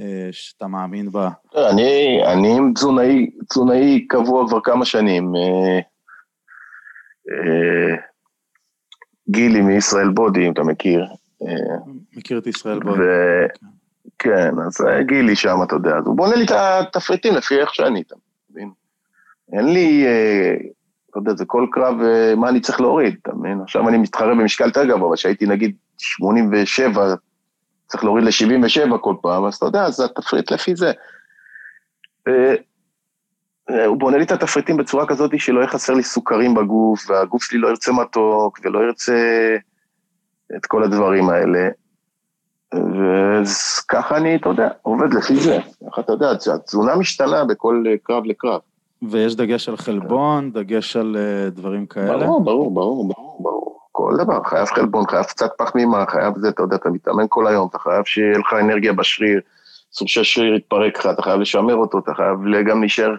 [0.00, 1.30] אה, שאתה מאמין בה?
[1.70, 5.32] אני, אני תזונאי, תזונאי קבוע כבר כמה שנים.
[5.36, 5.80] אה, אה,
[9.28, 11.06] גילי מישראל בודי, אם אתה מכיר.
[11.42, 11.76] אה,
[12.16, 12.90] מכיר את ישראל בו.
[12.90, 13.02] ו...
[14.18, 17.74] כן, אז אה, גילי שם, אתה יודע, אז הוא בונה לי את התפריטים לפי איך
[17.74, 18.14] שאני, אתה
[18.50, 18.70] מבין?
[19.52, 20.54] אין לי, אה,
[21.10, 23.60] אתה יודע, זה כל קרב, אה, מה אני צריך להוריד, אתה מבין?
[23.62, 27.14] עכשיו אני מתחרה במשקל יותר גבוה, אבל כשהייתי נגיד 87,
[27.86, 30.92] צריך להוריד ל-77 כל פעם, אז אתה יודע, זה התפריט לפי זה.
[33.70, 37.42] אה, הוא בונה לי את התפריטים בצורה כזאת שלא יהיה חסר לי סוכרים בגוף, והגוף
[37.42, 39.56] שלי לא ירצה מתוק, ולא ירצה
[40.56, 41.68] את כל הדברים האלה.
[42.74, 45.54] וככה אני, אתה יודע, עובד לפי זה.
[45.54, 48.60] איך אתה יודע, התזונה משתנה בכל אה, קרב לקרב.
[49.10, 52.18] ויש דגש על חלבון, דגש על אה, דברים כאלה?
[52.18, 53.78] ברור, ברור, ברור, ברור, ברור.
[53.92, 57.68] כל דבר, חייב חלבון, חייב קצת פחמימה, חייב זה, אתה יודע, אתה מתאמן כל היום,
[57.70, 59.40] אתה חייב שיהיה לך אנרגיה בשריר,
[59.94, 63.14] אסור שהשריר יתפרק לך, אתה חייב לשמר אותו, אתה חייב גם להישאר,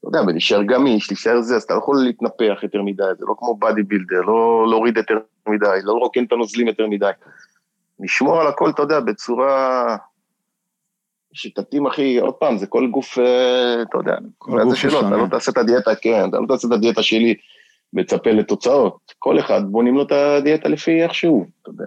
[0.00, 3.34] אתה יודע, ולהישאר גמיש, להישאר זה, אז אתה לא יכול להתנפח יותר מדי, זה לא
[3.38, 5.14] כמו בדי בילדר, לא להוריד יותר
[5.48, 7.10] מדי, לא לרוקן את הנוזלים יותר מדי.
[8.00, 9.96] לשמור על הכל, אתה יודע, בצורה
[11.32, 15.16] שתתאים, אחי, עוד פעם, זה כל גוף, אה, אתה יודע, כל גוף שלו, אתה.
[15.16, 17.34] לא תעשה את הדיאטה, כן, אתה לא תעשה את הדיאטה שלי
[17.92, 19.12] מצפה לתוצאות.
[19.18, 21.84] כל אחד, בונים לו את הדיאטה לפי איך שהוא, אתה יודע,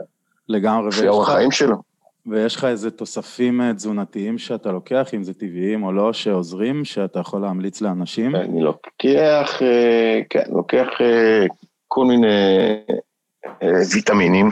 [0.50, 1.89] לגמרי, לפי אורח לך, החיים שלו.
[2.26, 7.20] ויש לך איזה תוספים אה, תזונתיים שאתה לוקח, אם זה טבעיים או לא, שעוזרים, שאתה
[7.20, 8.36] יכול להמליץ לאנשים?
[8.36, 11.46] אני לוקח, אה, כן, לוקח אה,
[11.88, 12.28] כל מיני
[13.94, 14.50] ויטמינים.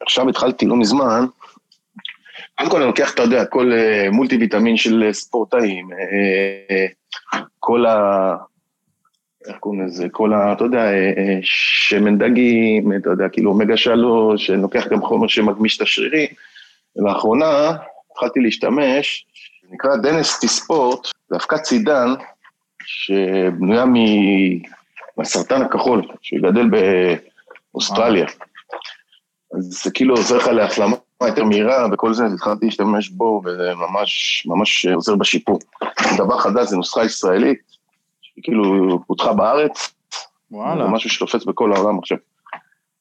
[0.00, 1.26] עכשיו התחלתי לא מזמן,
[2.58, 3.72] קודם כל אני לוקח, אתה יודע, כל
[4.12, 5.88] מולטי ויטמין של ספורטאים,
[7.58, 8.36] כל ה...
[9.46, 10.06] איך קוראים לזה?
[10.10, 10.52] כל ה...
[10.52, 15.76] אתה יודע, אה, אה, שמן דגים, אתה יודע, כאילו אומגה שלוש, לוקח גם חומר שמגמיש
[15.76, 16.28] את השרירים.
[16.96, 17.76] לאחרונה
[18.10, 19.26] התחלתי להשתמש,
[19.70, 22.14] נקרא דנסטי ספורט, זה אבקת צידן,
[22.84, 24.62] שבנויה מ-
[25.16, 26.68] מהסרטן הכחול, שגדל
[27.72, 28.26] באוסטרליה.
[29.54, 34.42] אז זה כאילו עוזר לך להחלמה יותר מהירה וכל זה, התחלתי להשתמש בו, וזה ממש,
[34.46, 35.58] ממש עוזר בשיפור.
[36.16, 37.77] דבר חדש, זה נוסחה ישראלית,
[38.38, 39.94] שכאילו פותחה בארץ,
[40.50, 40.84] וואלה.
[40.84, 42.18] זה משהו שתופס בכל העולם עכשיו.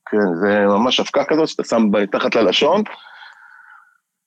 [0.10, 2.84] כן, זה ממש אבקה כזאת שאתה שם מתחת ללשון,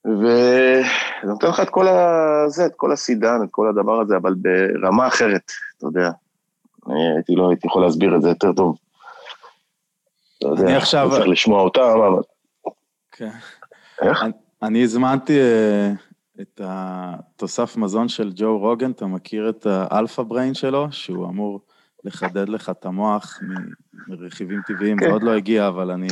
[0.06, 0.82] וזה
[1.24, 5.52] נותן לך את כל הזה, את כל הסידן, את כל הדבר הזה, אבל ברמה אחרת,
[5.78, 6.10] אתה יודע.
[6.86, 8.76] אני הייתי לא הייתי יכול להסביר את זה יותר טוב.
[10.38, 12.22] אתה יודע, אני עכשיו- צריך לשמוע אותם, אבל...
[13.12, 13.30] כן.
[14.02, 14.22] איך?
[14.22, 15.90] אני- אני הזמנתי אה,
[16.40, 21.60] את התוסף מזון של ג'ו רוגן, אתה מכיר את האלפא בריין שלו, שהוא אמור
[22.04, 23.40] לחדד לך את המוח
[24.08, 25.12] מרכיבים טבעיים, זה כן.
[25.12, 26.08] עוד לא הגיע, אבל אני,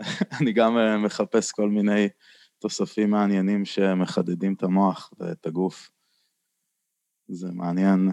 [0.40, 2.08] אני גם אה, מחפש כל מיני
[2.58, 5.90] תוספים מעניינים שמחדדים את המוח ואת הגוף.
[7.28, 8.10] זה מעניין.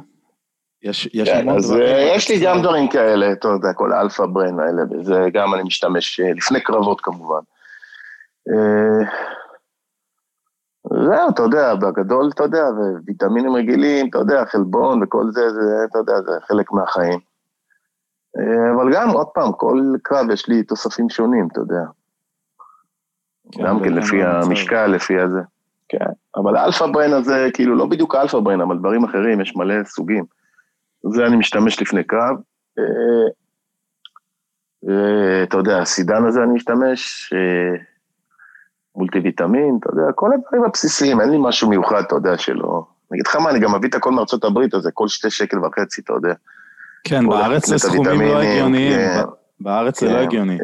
[0.81, 1.83] יש, יש כן, המון אז דברים.
[1.83, 5.63] אה, יש לי גם דברים כאלה, אתה יודע, כל האלפא ברן האלה, וזה גם אני
[5.63, 7.41] משתמש אה, לפני קרבות כמובן.
[10.93, 12.63] זהו, אתה יודע, בגדול, אתה יודע,
[13.05, 17.19] וויטמינים רגילים, אתה יודע, חלבון וכל זה, זה, אתה יודע, זה חלק מהחיים.
[18.39, 21.83] אה, אבל גם, עוד פעם, כל קרב יש לי תוספים שונים, אתה יודע.
[23.51, 24.23] כן, גם כן לפי.
[24.23, 25.39] המשקל, לפי הזה.
[25.89, 29.41] כן, אבל ה Alpha Brain הזה, כאילו, לא בדיוק ה Alpha Brain, אבל דברים אחרים,
[29.41, 30.25] יש מלא סוגים.
[31.13, 32.35] זה אני משתמש לפני קרב.
[32.79, 33.29] אה,
[34.89, 37.33] אה, אתה יודע, הסידן הזה אני משתמש,
[38.95, 42.85] אה, מולטי ויטמין, אתה יודע, כל הדברים הבסיסיים, אין לי משהו מיוחד, אתה יודע, שלא...
[43.11, 45.29] אני אגיד לך מה, אני גם מביא את הכל מארצות הברית, אז זה כל שתי
[45.29, 46.33] שקל וחצי, אתה יודע.
[47.03, 48.99] כן, בארץ זה סכומים לא הגיוניים.
[48.99, 49.23] כן.
[49.59, 50.57] בארץ זה לא כן, הגיוני.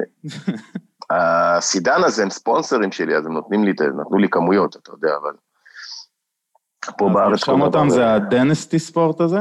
[1.10, 5.32] הסידן הזה הם ספונסרים שלי, אז הם נותנים לי, נתנו לי כמויות, אתה יודע, אבל...
[6.98, 7.44] פה אז בארץ...
[7.44, 9.40] כל אותם דבר- זה הדנסטי ספורט הזה?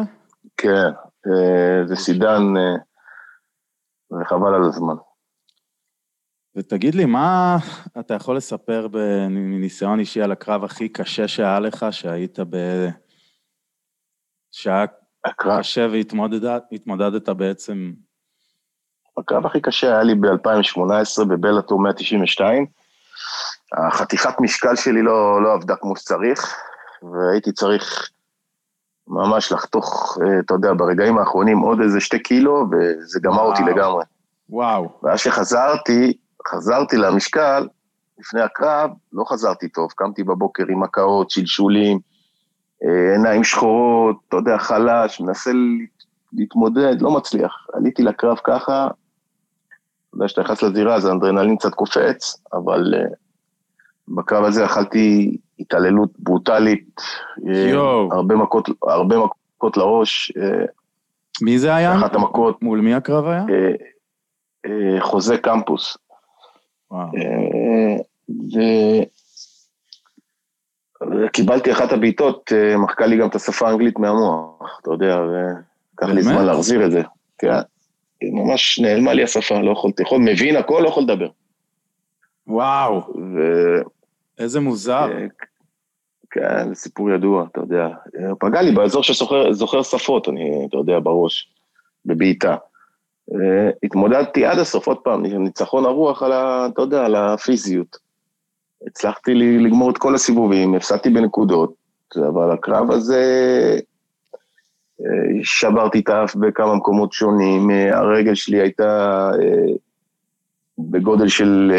[0.57, 0.91] כן,
[1.27, 2.77] אה, זה סידן, אה,
[4.11, 4.95] זה חבל על הזמן.
[6.59, 7.57] ותגיד לי, מה
[8.01, 8.89] אתה יכול לספר
[9.31, 12.57] מניסיון אישי על הקרב הכי קשה שהיה לך, שהיית ב...
[14.51, 14.85] שהיה
[15.25, 17.93] הקרב, קשה והתמודדת בעצם...
[19.19, 22.67] הקרב הכי קשה היה לי ב-2018 בבלאטור 192.
[23.73, 26.57] החתיכת משקל שלי לא, לא עבדה כמו שצריך,
[27.03, 28.11] והייתי צריך
[29.09, 33.75] ממש לחתוך, אה, אתה יודע, ברגעים האחרונים עוד איזה שתי קילו, וזה גמר אותי וואו.
[33.75, 34.05] לגמרי.
[34.49, 34.99] וואו.
[35.03, 37.69] ואז שחזרתי, חזרתי למשקל,
[38.19, 41.99] לפני הקרב, לא חזרתי טוב, קמתי בבוקר עם הקאות, שלשולים,
[42.85, 45.51] אה, עיניים שחורות, אתה יודע, חלש, מנסה
[46.33, 47.67] להתמודד, לא מצליח.
[47.73, 53.15] עליתי לקרב ככה, אתה יודע, כשאתה נכנס לזירה, אז האדרנלין קצת קופץ, אבל uh,
[54.09, 57.01] בקרב הזה אכלתי התעללות ברוטלית,
[57.49, 57.73] אה.
[58.13, 60.65] הרבה מכות, הרבה מכות לראש, אה,
[61.43, 61.97] מי זה היה?
[61.97, 63.45] אחת המכות, מול מי הקרב היה?
[63.51, 63.73] אה,
[64.67, 65.99] אה, חוזה קמפוס.
[66.93, 67.09] אה,
[71.25, 76.23] וקיבלתי אחת הבעיטות, אה, מחקה לי גם את השפה האנגלית מהמוח, אתה יודע, ולקח לי?
[76.23, 77.03] זמן להחזיר את זה.
[77.39, 77.53] כן,
[78.23, 81.29] ממש נעלמה לי השפה, לא יכולתי, יכול, מבין הכל, לא יכול לדבר.
[82.47, 83.39] וואו, ו...
[84.39, 85.09] איזה מוזר.
[85.13, 85.27] אה,
[86.31, 87.89] כן, זה סיפור ידוע, אתה יודע.
[88.41, 91.53] פגע לי באזור שזוכר שפות, אני, אתה יודע, בראש,
[92.07, 92.57] בבעיטה.
[93.35, 96.69] אה, התמודדתי עד הסוף, עוד פעם, ניצחון הרוח על ה...
[96.73, 97.97] אתה יודע, על הפיזיות.
[98.87, 101.75] הצלחתי לגמור את כל הסיבובים, הפסדתי בנקודות,
[102.17, 103.23] אבל הקרב הזה...
[105.01, 109.31] אה, שברתי את האף בכמה מקומות שונים, אה, הרגל שלי הייתה
[110.79, 111.73] בגודל של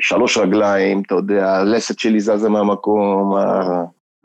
[0.00, 3.34] שלוש רגליים, אתה יודע, הלסת שלי זזה מהמקום,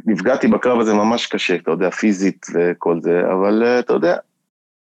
[0.05, 4.17] נפגעתי בקרב הזה ממש קשה, אתה יודע, פיזית וכל זה, אבל אתה יודע,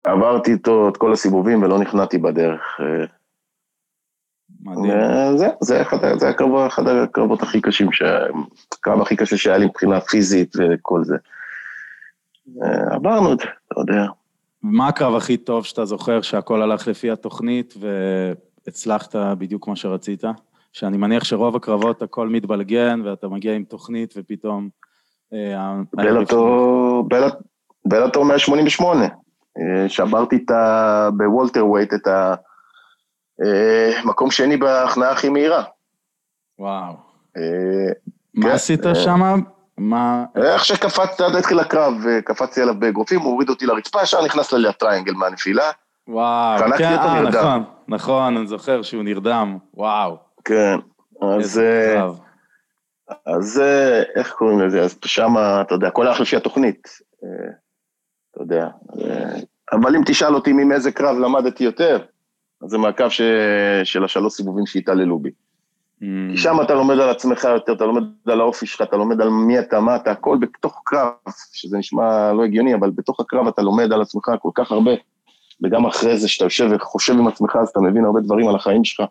[0.04, 2.80] עברתי איתו את כל הסיבובים ולא נכנעתי בדרך.
[2.80, 3.06] אה,
[4.64, 5.00] מדהים.
[5.34, 7.90] וזה, זה אחד, ה- זה הקרב, אחד הקרבות הכי קשים,
[8.72, 11.16] הקרב הכי קשה שהיה לי מבחינה פיזית וכל זה.
[12.64, 14.06] אה, עברנו את זה, אתה יודע.
[14.64, 20.24] מה הקרב הכי טוב שאתה זוכר שהכל הלך לפי התוכנית והצלחת בדיוק כמו שרצית?
[20.74, 24.70] שאני מניח שרוב הקרבות הכל מתבלגן ואתה מגיע עם תוכנית ופתאום...
[25.34, 25.76] אה,
[27.86, 29.08] בלאטור 188.
[29.58, 31.10] אה, שברתי את ה...
[31.18, 32.08] בוולטר ווייט את
[34.04, 35.64] המקום שני בהכנעה הכי מהירה.
[36.60, 36.94] וואו.
[37.38, 37.94] אה,
[38.34, 39.36] מה כן, עשית אה, שמה?
[39.78, 40.26] מה...
[40.36, 44.54] איך שקפצתי, עד התחיל הקרב, אה, קפצתי עליו באגרופים, הוא הוריד אותי לרצפה, ישר נכנס
[44.54, 45.72] לי הטריינגל מהנפילה.
[46.08, 46.60] וואו.
[46.78, 47.22] כן, אה.
[47.22, 49.58] נכון, נכון, אני זוכר שהוא נרדם.
[49.74, 50.18] וואו.
[50.46, 50.76] כן.
[51.40, 52.08] אז, אה.
[53.26, 54.82] אז אה, איך קוראים לזה?
[54.82, 56.88] אז שם, אתה יודע, הכל הלך לפי התוכנית.
[58.44, 58.68] אתה יודע.
[59.72, 62.00] אבל אם תשאל אותי מאיזה קרב למדתי יותר,
[62.64, 63.22] אז זה מהקו ש...
[63.84, 65.30] של השלוש סיבובים שהתעללו בי.
[65.30, 69.22] Mm, כי שם אתה לומד על עצמך יותר, אתה לומד על האופי שלך, אתה לומד
[69.22, 71.12] על מי אתה, מה אתה, הכל בתוך קרב,
[71.54, 74.92] שזה נשמע לא הגיוני, אבל בתוך הקרב אתה לומד על עצמך כל כך הרבה,
[75.64, 78.84] וגם אחרי זה, שאתה יושב וחושב עם עצמך, אז אתה מבין הרבה דברים על החיים
[78.84, 79.08] שלך.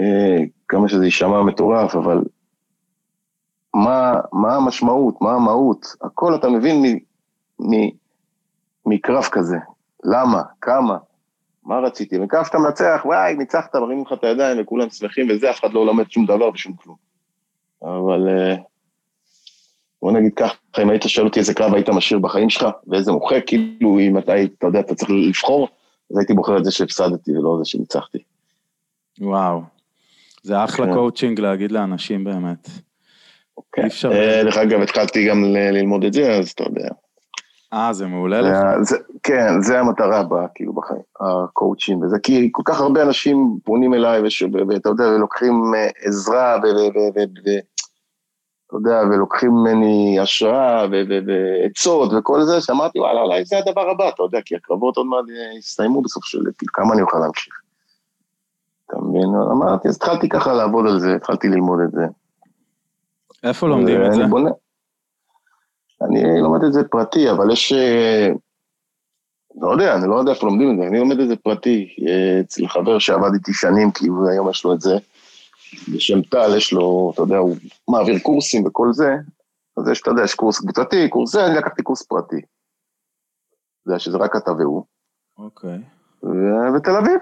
[0.00, 2.18] אה, כמה שזה יישמע מטורף, אבל
[3.74, 6.98] מה, מה המשמעות, מה המהות, הכל אתה מבין מ,
[8.86, 9.56] מקרב כזה.
[10.04, 10.42] למה?
[10.60, 10.96] כמה?
[11.64, 12.18] מה רציתי?
[12.18, 15.86] וקרב שאתה מנצח, וואי, ניצחת, מרימים לך את הידיים וכולם שמחים וזה, אף אחד לא
[15.86, 16.96] לומד שום דבר ושום כלום.
[17.82, 18.56] אבל אה,
[20.02, 23.42] בוא נגיד ככה, אם היית שואל אותי איזה קרב היית משאיר בחיים שלך, ואיזה מוחק,
[23.46, 25.68] כאילו אם אתה, אתה יודע, אתה צריך לבחור,
[26.10, 28.18] אז הייתי בוחר את זה שהפסדתי ולא זה שניצחתי.
[29.20, 29.62] וואו.
[30.42, 30.92] זה אחלה כן.
[30.92, 32.68] קואוצ'ינג להגיד לאנשים באמת.
[33.72, 33.82] כן.
[33.82, 34.12] אי אפשר...
[34.12, 36.88] אה, דרך אגב, התחלתי גם ללמוד את זה, אז אתה יודע.
[37.74, 38.58] אה, זה מעולה לך?
[39.22, 44.22] כן, זה המטרה ב, כאילו בחיים, הקואוצ'ים וזה, כי כל כך הרבה אנשים פונים אליי,
[44.68, 47.58] ואתה יודע, ולוקחים אה, עזרה, ו- ו- ו- ו- ו-
[48.66, 54.22] אתה יודע, ולוקחים ממני השראה ועצות וכל זה, שאמרתי, וואלה, אולי זה הדבר הבא, אתה
[54.22, 57.54] יודע, כי הקרבות עוד מעט אה, יסתיימו בסוף של, כאילו, כמה אני אוכל להמשיך.
[58.86, 59.28] אתה מבין?
[59.52, 62.06] אמרתי, אז התחלתי ככה לעבוד על זה, התחלתי ללמוד את זה.
[63.44, 64.26] איפה לומדים את זה?
[64.26, 64.50] בונה-
[66.04, 67.72] אני לומד את זה פרטי, אבל יש...
[67.72, 68.28] אה,
[69.60, 72.40] לא יודע, אני לא יודע איפה לומדים את זה, אני לומד את זה פרטי, אה,
[72.40, 74.94] אצל חבר שעבד איתי שנים, כי הוא היום יש לו את זה,
[75.94, 77.56] בשם טל, יש לו, אתה יודע, הוא
[77.88, 79.16] מעביר קורסים וכל זה,
[79.76, 82.36] אז יש, אתה יודע, יש קורס קבוצתי, קורס זה, אני לקחתי קורס פרטי.
[82.36, 84.84] אתה יודע, שזה רק אתה והוא,
[85.38, 85.78] אוקיי.
[86.76, 87.20] ותל אביב,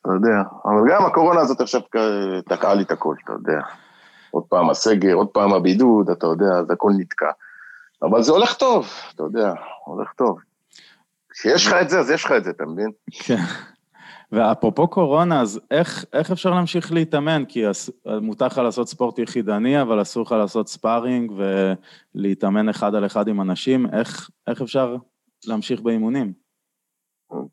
[0.00, 1.80] אתה יודע, אבל גם הקורונה הזאת עכשיו
[2.48, 3.60] תקעה לי את הכל, אתה יודע.
[4.30, 7.30] עוד פעם הסגר, עוד פעם הבידוד, אתה יודע, אז הכל נתקע.
[8.02, 9.52] אבל זה הולך טוב, אתה יודע,
[9.84, 10.38] הולך טוב.
[11.30, 12.90] כשיש לך את זה, אז יש לך את זה, אתה מבין?
[13.10, 13.42] כן.
[14.32, 17.44] ואפרופו קורונה, אז איך, איך אפשר להמשיך להתאמן?
[17.48, 17.64] כי
[18.06, 21.32] מותר לך לעשות ספורט יחידני, אבל אסור לך לעשות ספארינג
[22.14, 23.86] ולהתאמן אחד על אחד עם אנשים.
[23.92, 24.96] איך, איך אפשר
[25.46, 26.32] להמשיך באימונים?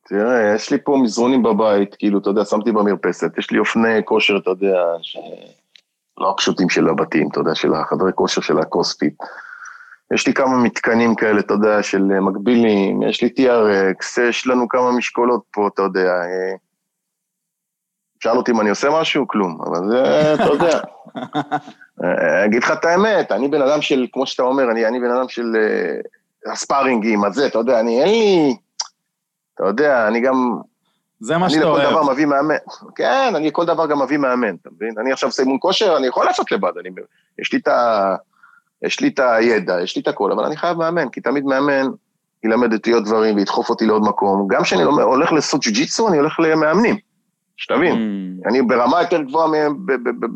[0.05, 4.37] תראה, יש לי פה מזרונים בבית, כאילו, אתה יודע, שמתי במרפסת, יש לי אופני כושר,
[4.37, 5.17] אתה יודע, ש...
[6.17, 9.13] לא הפשוטים של הבתים, אתה יודע, של החדרי כושר של הקוספיט.
[10.13, 14.91] יש לי כמה מתקנים כאלה, אתה יודע, של מקבילים, יש לי TRX, יש לנו כמה
[14.91, 16.09] משקולות פה, אתה יודע.
[16.09, 16.55] אה,
[18.23, 19.27] שאל אותי אם אני עושה משהו?
[19.27, 20.79] כלום, אבל זה, אתה יודע.
[22.03, 25.11] אה, אגיד לך את האמת, אני בן אדם של, כמו שאתה אומר, אני, אני בן
[25.11, 25.55] אדם של
[26.45, 28.55] uh, הספארינגים, הזה, אתה יודע, אני, אין לי...
[29.55, 30.57] אתה יודע, אני גם...
[31.19, 31.79] זה מה שאתה אוהב.
[31.79, 32.55] אני לכל דבר מביא מאמן.
[32.95, 34.93] כן, אני כל דבר גם מביא מאמן, אתה מבין?
[34.97, 36.89] אני עכשיו עושה אימון כושר, אני יכול לעשות לבד, אני,
[37.39, 38.15] יש לי את ה...
[38.85, 41.87] יש לי את הידע, יש לי את הכל, אבל אני חייב מאמן, כי תמיד מאמן
[42.43, 44.47] ילמד אותי עוד דברים וידחוף אותי לעוד מקום.
[44.49, 46.97] גם כשאני הולך לעשות ג'ו-ג'יצו, אני הולך למאמנים,
[47.57, 47.93] שתבין.
[47.93, 48.49] Mm.
[48.49, 49.75] אני ברמה יותר גבוהה מהם,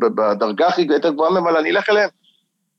[0.00, 2.08] בדרגה הכי יותר גבוהה מהם, אבל אני אלך אליהם.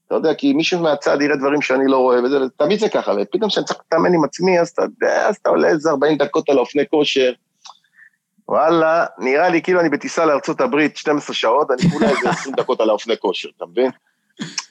[0.07, 3.49] אתה יודע, כי מישהו מהצד יראה דברים שאני לא רואה, וזה, תמיד זה ככה, ופתאום
[3.49, 6.57] כשאני צריך להתאמן עם עצמי, אז אתה יודע, אז אתה עולה איזה 40 דקות על
[6.57, 7.31] האופני כושר.
[8.49, 12.81] וואלה, נראה לי כאילו אני בטיסה לארצות הברית 12 שעות, אני כולה איזה 20 דקות
[12.81, 13.91] על האופני כושר, אתה מבין?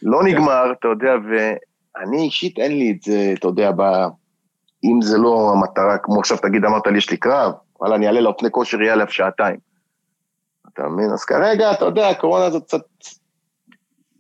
[0.03, 0.25] לא.
[0.25, 3.83] נגמר, אתה יודע, ואני אישית אין לי את זה, אתה יודע, ב...
[4.85, 8.21] אם זה לא המטרה, כמו עכשיו תגיד, אמרת לי, יש לי קרב, וואלה, אני אעלה
[8.21, 9.57] לאופני כושר, יהיה עליו שעתיים.
[10.73, 11.11] אתה מבין?
[11.11, 12.83] אז כרגע, אתה יודע, הקורונה הזאת קצת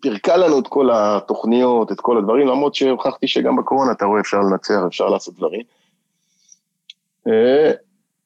[0.00, 4.40] פירקה לנו את כל התוכניות, את כל הדברים, למרות שהוכחתי שגם בקורונה, אתה רואה, אפשר
[4.40, 5.62] לנצח, אפשר לעשות דברים.
[7.26, 7.72] אה,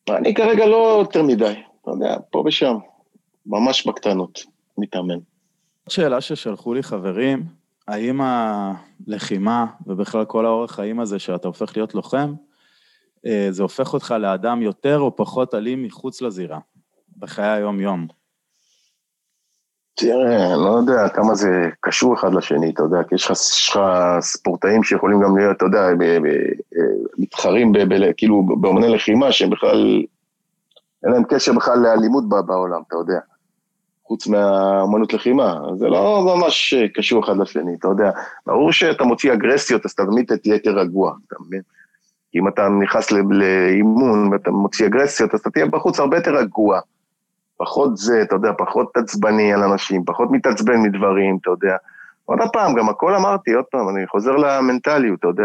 [0.09, 2.77] אני כרגע לא יותר מדי, אתה יודע, פה ושם,
[3.47, 4.45] ממש בקטנות,
[4.79, 5.19] מתאמן.
[5.91, 7.45] שאלה ששלחו לי חברים,
[7.89, 12.35] האם הלחימה, ובכלל כל האורח חיים הזה שאתה הופך להיות לוחם,
[13.27, 16.59] אה, זה הופך אותך לאדם יותר או פחות אלים מחוץ לזירה,
[17.17, 18.07] בחיי היום-יום?
[19.95, 23.33] תראה, אני לא יודע כמה זה קשור אחד לשני, אתה יודע, כי יש לך,
[24.21, 26.29] ספורטאים שיכולים גם להיות, אתה יודע, ב, ב,
[27.19, 27.73] מתחרים
[28.17, 30.03] כאילו באומני לחימה, שהם בכלל,
[31.05, 33.19] אין להם קשר בכלל לאלימות בעולם, אתה יודע.
[34.09, 38.11] חוץ מהאמנות לחימה, זה לא ממש קשור אחד לשני, אתה יודע.
[38.47, 41.61] ברור שאתה מוציא אגרסיות, אז תמיד תהיה יותר רגוע, אתה מבין?
[42.35, 46.81] אם אתה נכנס לאימון ואתה מוציא אגרסיות, אז אתה תהיה בחוץ הרבה יותר רגוע.
[47.57, 51.77] פחות זה, אתה יודע, פחות עצבני על אנשים, פחות מתעצבן מדברים, אתה יודע.
[52.25, 55.45] עוד פעם, גם הכל אמרתי, עוד פעם, אני חוזר למנטליות, אתה יודע,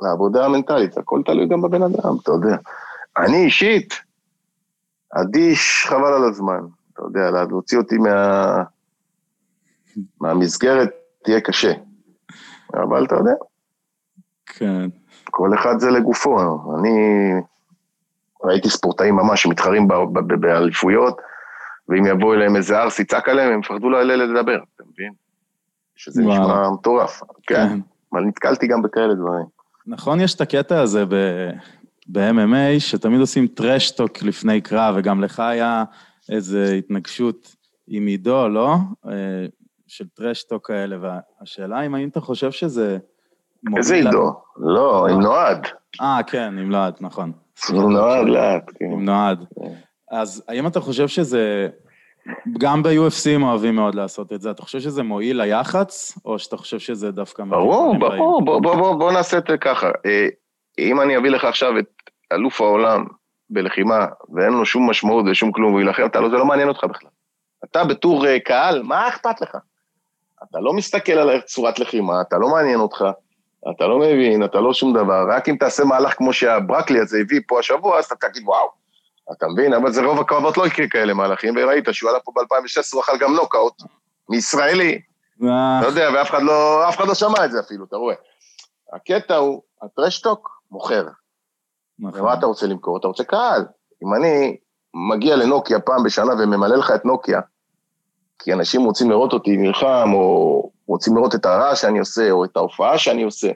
[0.00, 2.56] לעבודה המנטלית, הכל תלוי גם בבן אדם, אתה יודע.
[3.18, 3.94] אני אישית,
[5.12, 6.60] אדיש חבל על הזמן.
[7.00, 8.62] אתה יודע, להוציא אותי מה...
[10.20, 10.90] מהמסגרת
[11.24, 11.72] תהיה קשה.
[12.74, 13.34] אבל אתה יודע.
[14.46, 14.88] כן.
[15.24, 16.40] כל אחד זה לגופו.
[16.78, 16.90] אני
[18.44, 19.88] ראיתי ספורטאים ממש שמתחרים
[20.40, 21.20] באליפויות,
[21.88, 25.12] ואם יבוא אליהם איזה ערס יצעק עליהם, הם יפחדו לדבר, אתה מבין?
[25.96, 26.42] שזה וואו.
[26.42, 27.22] נשמע מטורף.
[27.42, 27.68] כן.
[27.68, 27.78] כן.
[28.12, 29.46] אבל נתקלתי גם בכאלה דברים.
[29.86, 31.04] נכון, יש את הקטע הזה
[32.08, 35.84] ב-MMA, שתמיד עושים טרשטוק לפני קרב, וגם לך היה
[36.30, 37.56] איזה התנגשות
[37.88, 38.74] עם עידו, לא?
[39.06, 39.46] אה,
[39.86, 42.98] של טרשטוק כאלה, והשאלה אם האם אתה חושב שזה...
[43.76, 44.32] איזה עידו?
[44.56, 45.66] לא, עם נועד.
[46.00, 47.32] אה, כן, עם נועד, נכון.
[47.74, 48.84] עם נועד, לאט, כן.
[48.84, 49.44] עם נועד.
[50.10, 51.68] אז האם אתה חושב שזה...
[52.58, 54.50] גם ב-UFC הם אוהבים מאוד לעשות את זה.
[54.50, 57.44] אתה חושב שזה מועיל ליח"צ, או שאתה חושב שזה דווקא...
[57.44, 59.86] ברור, ברור, בוא, בוא, בוא, בוא נעשה את זה ככה.
[60.06, 60.28] אה,
[60.78, 61.86] אם אני אביא לך עכשיו את
[62.32, 63.04] אלוף העולם
[63.50, 66.84] בלחימה, ואין לו שום משמעות ושום כלום, והוא יילחם, אתה לא, זה לא מעניין אותך
[66.84, 67.10] בכלל.
[67.64, 69.56] אתה בתור uh, קהל, מה אכפת לך?
[70.50, 73.04] אתה לא מסתכל על צורת לחימה, אתה לא מעניין אותך,
[73.74, 77.40] אתה לא מבין, אתה לא שום דבר, רק אם תעשה מהלך כמו שהברקלי הזה הביא
[77.46, 78.80] פה השבוע, אז אתה תגיד וואו.
[79.32, 79.74] אתה מבין?
[79.74, 83.18] אבל זה רוב הקרבות לא יקרה כאלה מהלכים, וראית שהוא עלה פה ב-2016, הוא אכל
[83.18, 83.82] גם נוקאוט,
[84.28, 85.00] מישראלי.
[85.40, 88.14] לא יודע, ואף אחד לא, לא שמע את זה אפילו, אתה רואה.
[88.92, 91.04] הקטע הוא, הטרשטוק מוכר.
[92.00, 92.20] נכון.
[92.20, 92.98] ומה אתה רוצה למכור?
[92.98, 93.64] אתה רוצה קהל.
[94.04, 94.56] אם אני
[94.94, 97.40] מגיע לנוקיה פעם בשנה וממלא לך את נוקיה,
[98.38, 102.56] כי אנשים רוצים לראות אותי נלחם, או רוצים לראות את הרעש שאני עושה, או את
[102.56, 103.50] ההופעה שאני עושה,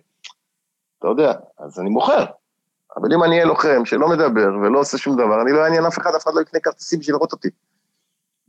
[0.98, 2.24] אתה יודע, אז אני מוכר.
[2.96, 5.98] אבל אם אני אהיה לוחם שלא מדבר ולא עושה שום דבר, אני לא אעניין אף
[5.98, 7.48] אחד, אף אחד לא יקנה כרטיסים בשביל לראות אותי.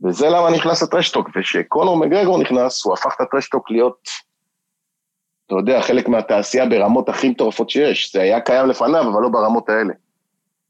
[0.04, 4.08] וזה למה נכנס הטרשטוק, וכשקונור מגרגור נכנס, הוא הפך את הטרשטוק להיות
[5.46, 8.12] אתה יודע, חלק מהתעשייה ברמות הכי מטורפות שיש.
[8.12, 9.92] זה היה קיים לפניו, אבל לא ברמות האלה.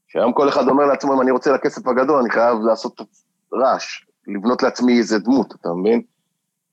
[0.07, 3.01] שהיום כל אחד אומר לעצמו, אם אני רוצה לכסף הגדול, אני חייב לעשות
[3.53, 6.01] רעש, לבנות לעצמי איזה דמות, אתה מבין?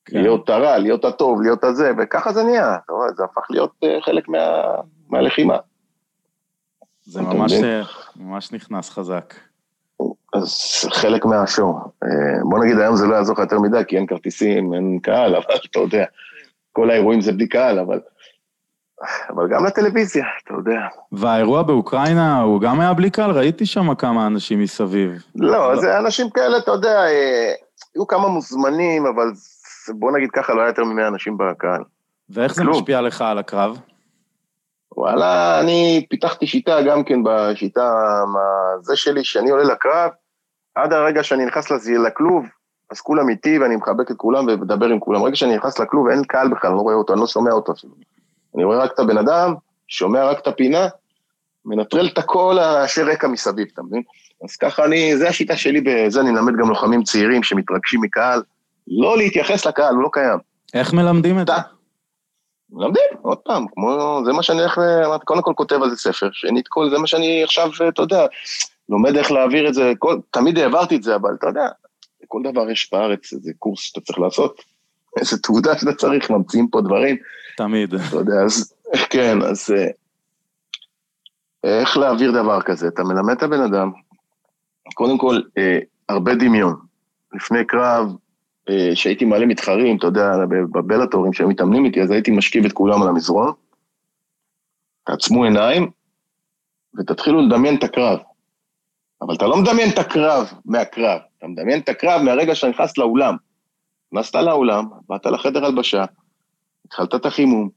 [0.05, 0.23] כן.
[0.23, 4.05] להיות הרע, להיות הטוב, להיות הזה, וככה זה נהיה, אתה רואה, זה הפך להיות uh,
[4.05, 4.39] חלק מה,
[5.09, 5.57] מהלחימה.
[7.03, 7.53] זה ממש,
[8.17, 9.35] ממש נכנס חזק.
[10.35, 10.51] אז
[10.91, 11.79] חלק מהשואו.
[12.03, 12.09] אה,
[12.51, 15.45] בוא נגיד, היום זה לא יעזור לך יותר מדי, כי אין כרטיסים, אין קהל, אבל
[15.71, 16.05] אתה יודע,
[16.75, 18.01] כל האירועים זה בלי קהל, אבל...
[19.31, 20.81] אבל גם לטלוויזיה, אתה יודע.
[21.13, 23.31] והאירוע באוקראינה, הוא גם היה בלי קהל?
[23.31, 25.23] ראיתי שם כמה אנשים מסביב.
[25.37, 27.53] לא, זה אנשים כאלה, אתה יודע, אה,
[27.95, 29.33] היו כמה מוזמנים, אבל
[29.89, 31.83] בוא נגיד ככה, לא היה יותר מ-100 אנשים בקהל.
[32.31, 33.79] ואיך זה משפיע לך על הקרב?
[34.97, 37.93] וואלה, אני פיתחתי שיטה גם כן בשיטה,
[38.81, 40.11] זה שלי, שאני עולה לקרב,
[40.75, 41.71] עד הרגע שאני נכנס
[42.07, 42.45] לכלוב,
[42.91, 45.23] אז כולם איתי ואני מחבק את כולם ומדבר עם כולם.
[45.23, 47.73] רגע שאני נכנס לכלוב, אין קהל בכלל, אני לא רואה אותו, אני לא שומע אותו
[47.73, 47.93] אפילו.
[48.55, 49.55] אני רואה רק את הבן אדם,
[49.89, 50.89] שומע רק את הפינה,
[51.65, 54.03] מנטרל את כל הרעשי רקע מסביב, אתה מבין?
[54.45, 58.43] אז ככה אני, זה השיטה שלי, בזה אני מלמד גם לוחמים צעירים שמתרגשים מקהל,
[58.89, 60.39] לא להתייחס לקהל, הוא לא קיים.
[60.75, 61.53] איך מלמדים את זה?
[62.71, 64.81] מלמדים, עוד פעם, כמו, זה מה שאני הולך,
[65.25, 68.27] קודם כל כותב על זה ספר, שנית כל, זה מה שאני עכשיו, אתה יודע,
[68.89, 71.67] לומד איך להעביר את זה, כל, תמיד העברתי את זה, אבל אתה יודע,
[72.35, 74.61] לכל דבר יש בארץ איזה קורס שאתה צריך לעשות,
[75.21, 77.17] איזה תעודה שאתה צריך, ממציאים פה דברים.
[77.57, 77.95] תמיד.
[77.95, 78.75] אתה יודע, אז,
[79.11, 79.71] כן, אז
[81.65, 82.89] אה, איך להעביר דבר כזה?
[82.89, 83.91] אתה מלמד את הבן אדם,
[84.95, 85.79] קודם כל, אה,
[86.09, 86.75] הרבה דמיון.
[87.35, 88.07] לפני קרב,
[88.69, 90.31] אה, שהייתי מעלה מתחרים, אתה יודע,
[90.73, 93.53] בבלטורים שהם מתאמנים איתי, אז הייתי משכיב את כולם על המזרון,
[95.05, 95.91] תעצמו עיניים,
[96.99, 98.19] ותתחילו לדמיין את הקרב.
[99.23, 103.37] אבל אתה לא מדמיין את הקרב מהקרב, אתה מדמיין את הקרב מהרגע שאתה נכנס לאולם.
[104.13, 106.05] נכנסת לאולם, באת לחדר הלבשה,
[106.87, 107.69] התחלת את החימום,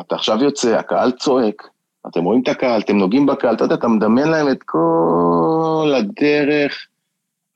[0.00, 1.62] אתה עכשיו יוצא, הקהל צועק,
[2.06, 6.86] אתם רואים את הקהל, אתם נוגעים בקהל, אתה יודע, אתה מדמיין להם את כל הדרך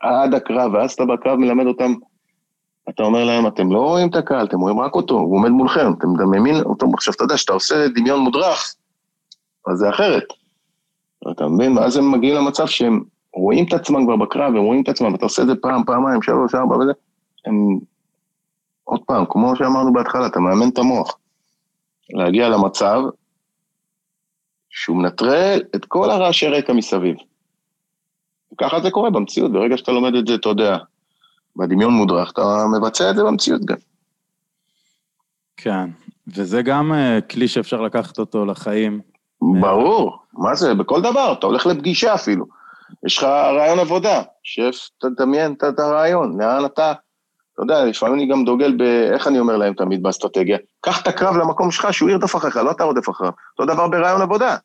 [0.01, 1.95] עד הקרב, ואז אתה בקרב מלמד אותם,
[2.89, 5.93] אתה אומר להם, אתם לא רואים את הקהל, אתם רואים רק אותו, הוא עומד מולכם,
[5.99, 8.75] אתם מדמיינים אותו, עכשיו אתה יודע, שאתה עושה דמיון מודרך,
[9.67, 10.25] אז זה אחרת.
[11.31, 11.79] אתה מבין?
[11.79, 13.03] ואז הם מגיעים למצב שהם
[13.37, 16.23] רואים את עצמם כבר בקרב, הם רואים את עצמם, ואתה עושה את זה פעם, פעמיים,
[16.23, 16.93] שלוש, ארבע וזה,
[17.47, 17.79] הם,
[18.85, 21.19] עוד פעם, כמו שאמרנו בהתחלה, אתה מאמן את המוח.
[22.11, 23.01] להגיע למצב
[24.71, 27.17] שהוא מנטרל את כל הרעשי רקע מסביב.
[28.53, 30.77] וככה זה קורה במציאות, ברגע שאתה לומד את זה, אתה יודע,
[31.57, 33.77] בדמיון מודרך, אתה מבצע את זה במציאות גם.
[35.57, 35.91] כן,
[36.29, 39.01] וזה גם uh, כלי שאפשר לקחת אותו לחיים.
[39.61, 42.56] ברור, מה זה, בכל דבר, אתה הולך לפגישה אפילו.
[43.07, 46.93] יש לך רעיון עבודה, שף, תדמיין את הרעיון, לאן אתה,
[47.55, 51.37] אתה יודע, לפעמים אני גם דוגל באיך אני אומר להם תמיד באסטרטגיה, קח את הקרב
[51.37, 53.33] למקום שלך, שהוא ירדוף אחריך, לא אתה רודף אחריו.
[53.59, 54.57] אותו דבר ברעיון עבודה.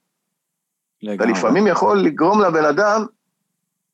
[1.03, 1.15] לגמרי.
[1.15, 3.05] אתה לפעמים יכול לגרום לבן אדם,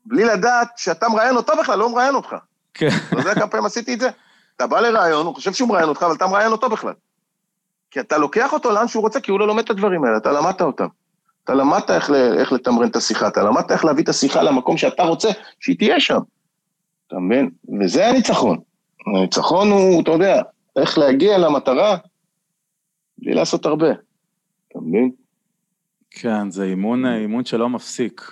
[0.05, 2.35] בלי לדעת שאתה מראיין אותו בכלל, לא מראיין אותך.
[2.73, 2.87] כן.
[3.09, 4.09] אתה יודע כמה פעמים עשיתי את זה?
[4.55, 6.93] אתה בא לראיון, הוא חושב שהוא מראיין אותך, אבל אתה מראיין אותו בכלל.
[7.91, 10.31] כי אתה לוקח אותו לאן שהוא רוצה, כי הוא לא לומד את הדברים האלה, אתה
[10.31, 10.87] למדת אותם.
[11.47, 15.03] אתה למדת איך, איך לתמרן את השיחה, אתה למדת איך להביא את השיחה למקום שאתה
[15.03, 15.29] רוצה
[15.59, 16.19] שהיא תהיה שם.
[17.07, 17.49] אתה מבין?
[17.81, 18.57] וזה הניצחון.
[19.07, 20.41] הניצחון הוא, אתה יודע,
[20.75, 21.97] איך להגיע למטרה
[23.17, 23.91] בלי לעשות הרבה.
[24.67, 25.11] אתה מבין?
[26.11, 28.31] כן, זה אימון, אימון שלא מפסיק.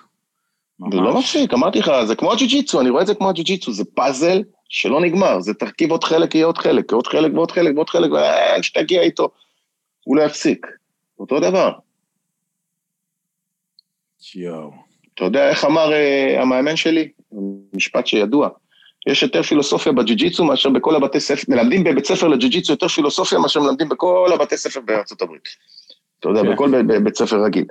[0.91, 3.83] זה לא מפסיק, אמרתי לך, זה כמו הג'ו-ג'יצו, אני רואה את זה כמו הג'ו-ג'יצו, זה
[3.93, 7.89] פאזל שלא נגמר, זה תרכיב עוד חלק, יהיה עוד חלק, עוד חלק ועוד חלק ועוד
[7.89, 9.29] חלק, ועד שתגיע איתו,
[10.03, 10.67] הוא לא יפסיק.
[11.19, 11.84] אותו דבר.
[14.35, 14.71] יואו.
[15.13, 17.09] אתה יודע איך אמר uh, המאמן שלי?
[17.73, 18.49] משפט שידוע.
[19.07, 23.59] יש יותר פילוסופיה בג'ו-ג'יצו מאשר בכל הבתי ספר, מלמדים בבית ספר לג'ו-ג'יצו יותר פילוסופיה מאשר
[23.59, 25.43] מלמדים בכל הבתי ספר בארצות הברית.
[26.19, 26.53] אתה יודע, כן.
[26.53, 27.65] בכל בית ספר רגיל.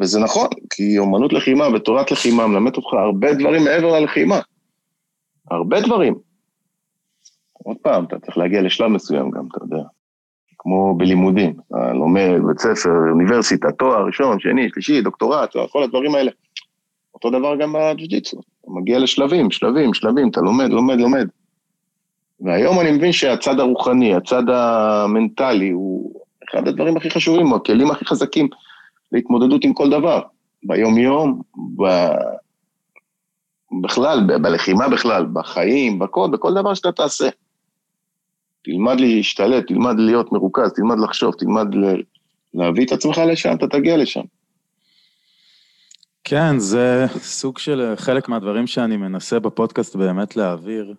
[0.00, 4.40] וזה נכון, כי אומנות לחימה ותורת לחימה מלמד אותך הרבה דברים מעבר ללחימה.
[5.50, 6.14] הרבה דברים.
[7.52, 9.84] עוד פעם, אתה צריך להגיע לשלב מסוים גם, אתה יודע.
[10.64, 11.54] כמו בלימודים,
[11.94, 16.30] לומד בית ספר, אוניברסיטה, תואר ראשון, שני, שלישי, דוקטורט, כל הדברים האלה.
[17.14, 21.28] אותו דבר גם בג'ו-ג'יצו, אתה מגיע לשלבים, שלבים, שלבים, אתה לומד, לומד, לומד.
[22.40, 28.04] והיום אני מבין שהצד הרוחני, הצד המנטלי, הוא אחד הדברים הכי חשובים, הוא הכלים הכי
[28.04, 28.48] חזקים
[29.12, 30.20] להתמודדות עם כל דבר.
[30.62, 31.42] ביום-יום,
[31.76, 31.84] ב...
[33.82, 37.28] בכלל, ב- בלחימה בכלל, בחיים, בכל, בכל דבר שאתה תעשה.
[38.64, 42.02] תלמד להשתלט, תלמד להיות מרוכז, תלמד לחשוב, תלמד ל...
[42.54, 44.22] להביא את עצמך לשם, אתה תגיע לשם.
[46.24, 50.94] כן, זה סוג של חלק מהדברים שאני מנסה בפודקאסט באמת להעביר,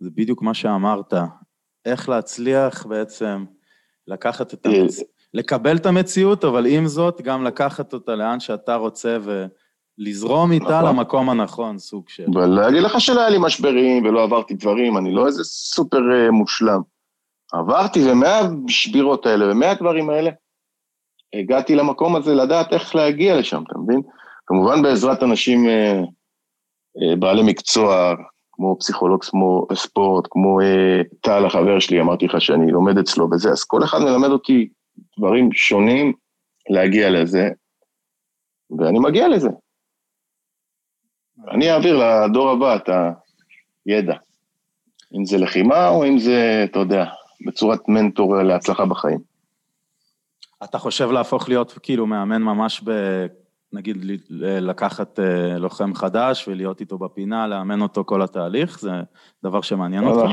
[0.00, 1.14] זה בדיוק מה שאמרת,
[1.84, 3.44] איך להצליח בעצם
[4.08, 9.18] לקחת את המציאות, לקבל את המציאות, אבל עם זאת גם לקחת אותה לאן שאתה רוצה
[9.22, 10.84] ולזרום איתה נכון.
[10.84, 12.24] למקום הנכון, סוג של...
[12.34, 16.95] ולהגיד לך שלא היה לי משברים ולא עברתי דברים, אני לא איזה סופר uh, מושלם.
[17.52, 20.30] עברתי, ומהשבירות האלה ומהדברים האלה,
[21.34, 24.02] הגעתי למקום הזה לדעת איך להגיע לשם, אתה מבין?
[24.46, 26.00] כמובן בעזרת אנשים אה,
[27.02, 28.14] אה, בעלי מקצוע,
[28.52, 33.50] כמו פסיכולוג כמו ספורט, כמו אה, טל החבר שלי, אמרתי לך שאני לומד אצלו וזה,
[33.50, 34.68] אז כל אחד מלמד אותי
[35.18, 36.12] דברים שונים
[36.70, 37.48] להגיע לזה,
[38.78, 39.48] ואני מגיע לזה.
[41.50, 42.88] אני אעביר לדור הבא את
[43.86, 44.14] הידע,
[45.16, 47.04] אם זה לחימה או אם זה, אתה יודע,
[47.46, 49.18] בצורת מנטור להצלחה בחיים.
[50.64, 52.90] אתה חושב להפוך להיות כאילו מאמן ממש ב...
[53.72, 53.96] נגיד
[54.60, 58.90] לקחת אה, לוחם חדש ולהיות איתו בפינה, לאמן אותו כל התהליך, זה
[59.44, 60.30] דבר שמעניין אותך?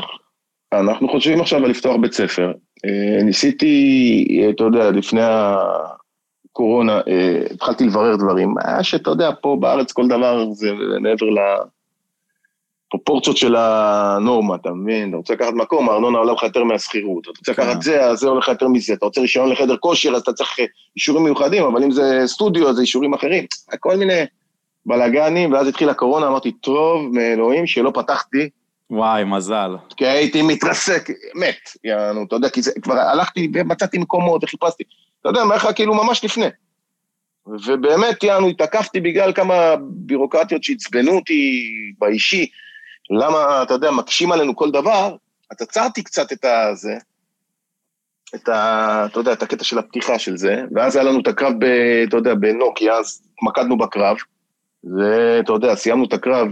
[0.74, 2.52] אנחנו חושבים עכשיו על לפתוח בית ספר.
[2.86, 5.22] אה, ניסיתי, אה, אתה יודע, לפני
[6.50, 7.02] הקורונה,
[7.52, 8.56] התחלתי לברר דברים.
[8.64, 11.26] היה שאתה יודע, פה בארץ כל דבר זה מעבר
[12.94, 15.10] לפרופורציות של הנורמה, אתה מבין?
[15.10, 17.24] אתה רוצה לקחת מקום, הארנונה עולה לך יותר מהשכירות.
[17.24, 17.82] אתה רוצה לקחת כן.
[17.82, 18.94] זה, אז זה הולך יותר מזה.
[18.94, 20.60] אתה רוצה רישיון לחדר כושר, אז אתה צריך
[20.96, 23.46] אישורים מיוחדים, אבל אם זה סטודיו, אז זה אישורים אחרים.
[23.80, 24.22] כל מיני
[24.86, 28.50] בלאגנים, ואז התחילה הקורונה, אמרתי, טוב מאלוהים שלא פתחתי.
[28.90, 29.76] וואי, מזל.
[29.98, 34.84] כי הייתי מתרסק, מת, יענו, אתה יודע, כי זה, כבר הלכתי ומצאתי מקומות וחיפשתי.
[35.22, 36.46] אתה יודע, אומר לך כאילו ממש לפני.
[37.48, 41.64] ובאמת, יענו, התעקפתי בגלל כמה בירוקרטיות שעצבנו אותי
[42.00, 42.48] באישי.
[43.10, 45.16] למה, אתה יודע, מקשים עלינו כל דבר,
[45.52, 46.98] אז עצרתי קצת את הזה,
[48.36, 49.06] את ה...
[49.12, 51.66] אתה יודע, את הקטע של הפתיחה של זה, ואז היה לנו את הקרב, ב,
[52.08, 54.18] אתה יודע, בנוקיה, אז התמקדנו בקרב,
[54.84, 56.48] ואתה יודע, סיימנו את הקרב,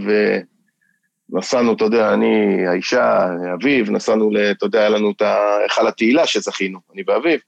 [1.32, 6.78] ונסענו, אתה יודע, אני, האישה, אביב, נסענו, אתה יודע, היה לנו את היכל התהילה שזכינו,
[6.94, 7.40] אני ואביב,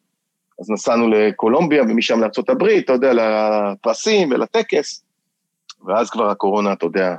[0.60, 5.04] אז נסענו לקולומביה, ומשם לארה"ב, אתה יודע, לפרסים ולטקס,
[5.86, 7.14] ואז כבר הקורונה, אתה יודע,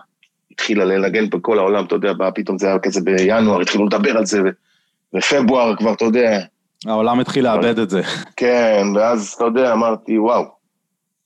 [0.55, 4.25] התחילה לנגן בכל העולם, אתה יודע, בא פתאום זה היה כזה בינואר, התחילו לדבר על
[4.25, 4.41] זה,
[5.13, 6.39] בפברואר כבר, אתה יודע.
[6.85, 8.01] העולם התחיל לאבד את זה.
[8.37, 10.43] כן, ואז, אתה יודע, אמרתי, וואו,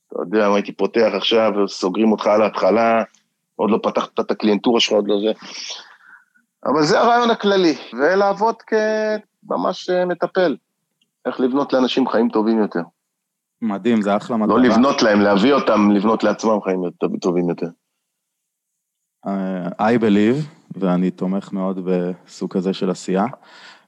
[0.08, 3.02] אתה יודע, אם הייתי פותח עכשיו, וסוגרים אותך על ההתחלה,
[3.56, 5.32] עוד לא פתחת את הקליינטורה שלך, עוד לא זה.
[6.66, 10.56] אבל זה הרעיון הכללי, ולעבוד כממש אה, מטפל.
[11.26, 12.80] איך לבנות לאנשים חיים טובים יותר.
[13.62, 14.56] מדהים, זה אחלה מטרה.
[14.56, 16.80] לא לבנות להם, להביא אותם לבנות לעצמם חיים
[17.20, 17.66] טובים יותר.
[19.26, 20.44] I believe,
[20.76, 23.24] ואני תומך מאוד בסוג כזה של עשייה.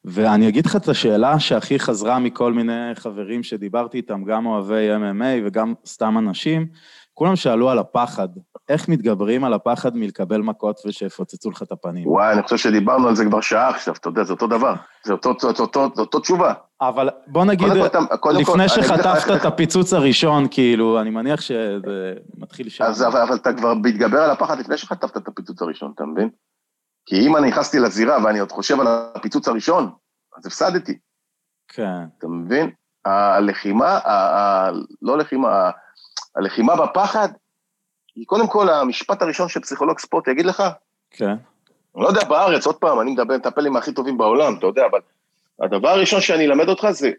[0.05, 5.47] ואני אגיד לך את השאלה שהכי חזרה מכל מיני חברים שדיברתי איתם, גם אוהבי MMA
[5.47, 6.67] וגם סתם אנשים,
[7.15, 8.29] כולם שאלו על הפחד,
[8.69, 12.09] איך מתגברים על הפחד מלקבל מכות ושיפוצצו לך את הפנים?
[12.09, 15.13] וואי, אני חושב שדיברנו על זה כבר שעה עכשיו, אתה יודע, זה אותו דבר, זה
[15.13, 16.53] אותו, אותו, אותו, אותו תשובה.
[16.81, 22.85] אבל בוא נגיד, לפני כל, שחטפת את הפיצוץ הראשון, כאילו, אני מניח שזה מתחיל שם.
[22.85, 26.31] אז אבל, אבל אתה כבר מתגבר על הפחד לפני שחטפת את הפיצוץ הראשון, אתה מבין?
[27.07, 29.91] כי אם אני נכנסתי לזירה ואני עוד חושב על הפיצוץ הראשון,
[30.39, 30.99] אז הפסדתי.
[31.69, 32.05] כן.
[32.19, 32.71] אתה מבין?
[33.05, 34.71] הלחימה, ה, ה,
[35.03, 35.71] לא לחימה,
[36.37, 37.29] הלחימה בפחד,
[38.15, 40.63] היא קודם כל המשפט הראשון שפסיכולוג ספורט יגיד לך.
[41.11, 41.35] כן.
[41.97, 44.87] אני לא יודע, בארץ, עוד פעם, אני מדבר, מטפל עם הכי טובים בעולם, אתה יודע,
[44.91, 45.01] אבל
[45.61, 47.11] הדבר הראשון שאני אלמד אותך זה,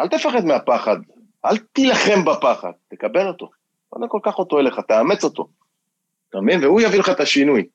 [0.00, 0.96] אל תפחד מהפחד,
[1.44, 3.50] אל תילחם בפחד, תקבל אותו.
[3.88, 5.48] קודם כל קח אותו אליך, תאמץ אותו.
[6.28, 6.64] אתה מבין?
[6.64, 7.66] והוא יביא לך את השינוי.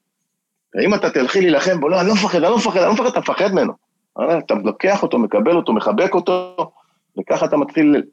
[0.76, 3.06] ואם אתה תלכי להילחם בו, לא, אני לא מפחד, אני לא מפחד, אני לא מפחד,
[3.06, 3.74] אתה מפחד ממנו.
[4.46, 6.56] אתה לוקח אותו, מקבל אותו, מחבק אותו,
[7.20, 8.04] וככה אתה מתחיל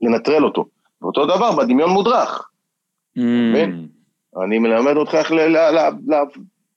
[0.00, 0.66] לנטרל אותו.
[1.04, 2.48] ואותו דבר בדמיון מודרך.
[3.18, 3.20] Mm.
[4.44, 5.32] אני מלמד אותך איך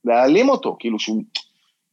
[0.05, 1.23] להעלים אותו, כאילו שהוא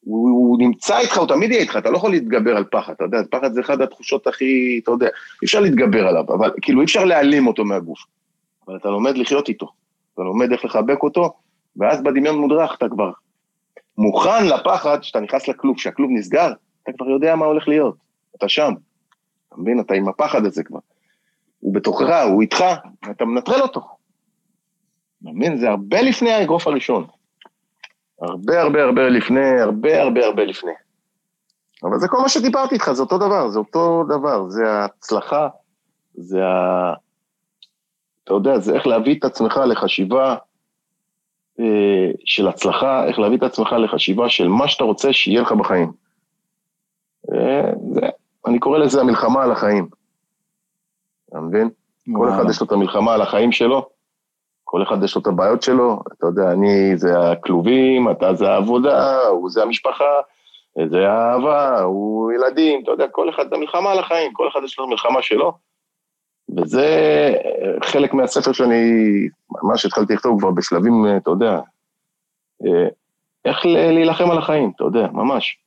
[0.00, 3.04] הוא, הוא נמצא איתך, הוא תמיד יהיה איתך, אתה לא יכול להתגבר על פחד, אתה
[3.04, 6.84] יודע, פחד זה אחת התחושות הכי, אתה יודע, אי אפשר להתגבר עליו, אבל כאילו אי
[6.84, 7.98] אפשר להעלים אותו מהגוף.
[8.68, 9.66] אבל אתה לומד לחיות איתו,
[10.14, 11.32] אתה לומד איך לחבק אותו,
[11.76, 13.10] ואז בדמיון מודרך אתה כבר
[13.98, 17.96] מוכן לפחד שאתה נכנס לכלוב, כשהכלוב נסגר, אתה כבר יודע מה הולך להיות,
[18.36, 18.72] אתה שם,
[19.48, 19.80] אתה מבין?
[19.80, 20.78] אתה עם הפחד הזה כבר.
[21.64, 22.64] הוא בתוכך, הוא איתך,
[23.10, 23.80] אתה מנטרל אותו.
[25.22, 25.56] מבין?
[25.56, 27.06] זה הרבה לפני האגרוף הראשון.
[28.22, 30.72] הרבה הרבה הרבה לפני, הרבה הרבה הרבה לפני.
[31.82, 35.48] אבל זה כל מה שדיברתי איתך, זה אותו דבר, זה אותו דבר, זה ההצלחה,
[36.14, 36.92] זה ה...
[38.24, 40.36] אתה יודע, זה איך להביא את עצמך לחשיבה
[41.60, 45.92] אה, של הצלחה, איך להביא את עצמך לחשיבה של מה שאתה רוצה שיהיה לך בחיים.
[47.34, 48.00] אה, זה,
[48.46, 50.03] אני קורא לזה המלחמה על החיים.
[51.34, 51.70] אתה מבין?
[52.16, 53.88] כל אחד יש לו את המלחמה על החיים שלו,
[54.64, 59.26] כל אחד יש לו את הבעיות שלו, אתה יודע, אני זה הכלובים, אתה זה העבודה,
[59.26, 60.20] הוא זה המשפחה,
[60.90, 64.78] זה האהבה, הוא ילדים, אתה יודע, כל אחד זה מלחמה על החיים, כל אחד יש
[64.78, 65.52] לו מלחמה שלו.
[66.56, 66.88] וזה
[67.84, 68.82] חלק מהספר שאני
[69.62, 71.60] ממש התחלתי לכתוב כבר בשלבים, אתה יודע,
[73.44, 75.58] איך להילחם על החיים, אתה יודע, ממש.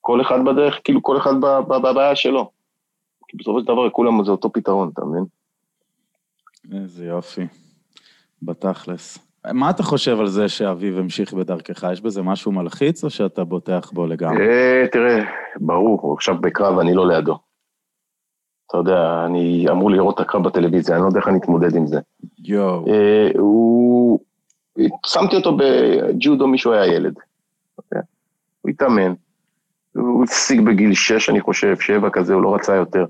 [0.00, 2.55] כל אחד בדרך, כאילו כל אחד בבעיה שלו.
[3.28, 5.24] כי בסופו של דבר כולם זה אותו פתרון, אתה מבין?
[6.82, 7.46] איזה יופי.
[8.42, 9.18] בתכלס.
[9.52, 11.86] מה אתה חושב על זה שאביב המשיך בדרכך?
[11.92, 14.48] יש בזה משהו מלחיץ, או שאתה בוטח בו לגמרי?
[14.48, 15.24] אה, תראה,
[15.60, 17.38] ברור, הוא עכשיו בקרב, אני לא לידו.
[18.66, 21.86] אתה יודע, אני אמור לראות את הקרב בטלוויזיה, אני לא יודע איך אני אתמודד עם
[21.86, 22.00] זה.
[22.44, 22.86] יואו.
[22.88, 24.20] אה, הוא...
[25.06, 27.14] שמתי אותו בג'ודו, מישהו היה ילד.
[27.78, 28.00] אוקיי?
[28.60, 29.14] הוא התאמן.
[29.96, 33.04] הוא הפסיק בגיל 6, אני חושב, 7 כזה, הוא לא רצה יותר.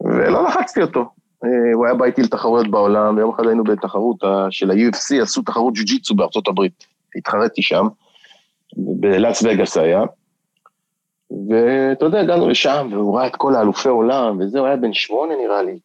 [0.00, 1.00] ולא לחצתי אותו.
[1.44, 4.16] אה, הוא היה בא איתי לתחרויות בעולם, ויום אחד היינו בתחרות
[4.50, 6.86] של ה-UFC, עשו תחרות ג'ו-ג'יצו בארצות הברית.
[7.16, 7.86] התחרתי שם,
[8.76, 10.02] בלאס וגאס היה.
[11.30, 15.34] ואתה יודע, הגענו לשם, והוא ראה את כל האלופי עולם, וזה, הוא היה בן שמונה
[15.36, 15.78] נראה לי,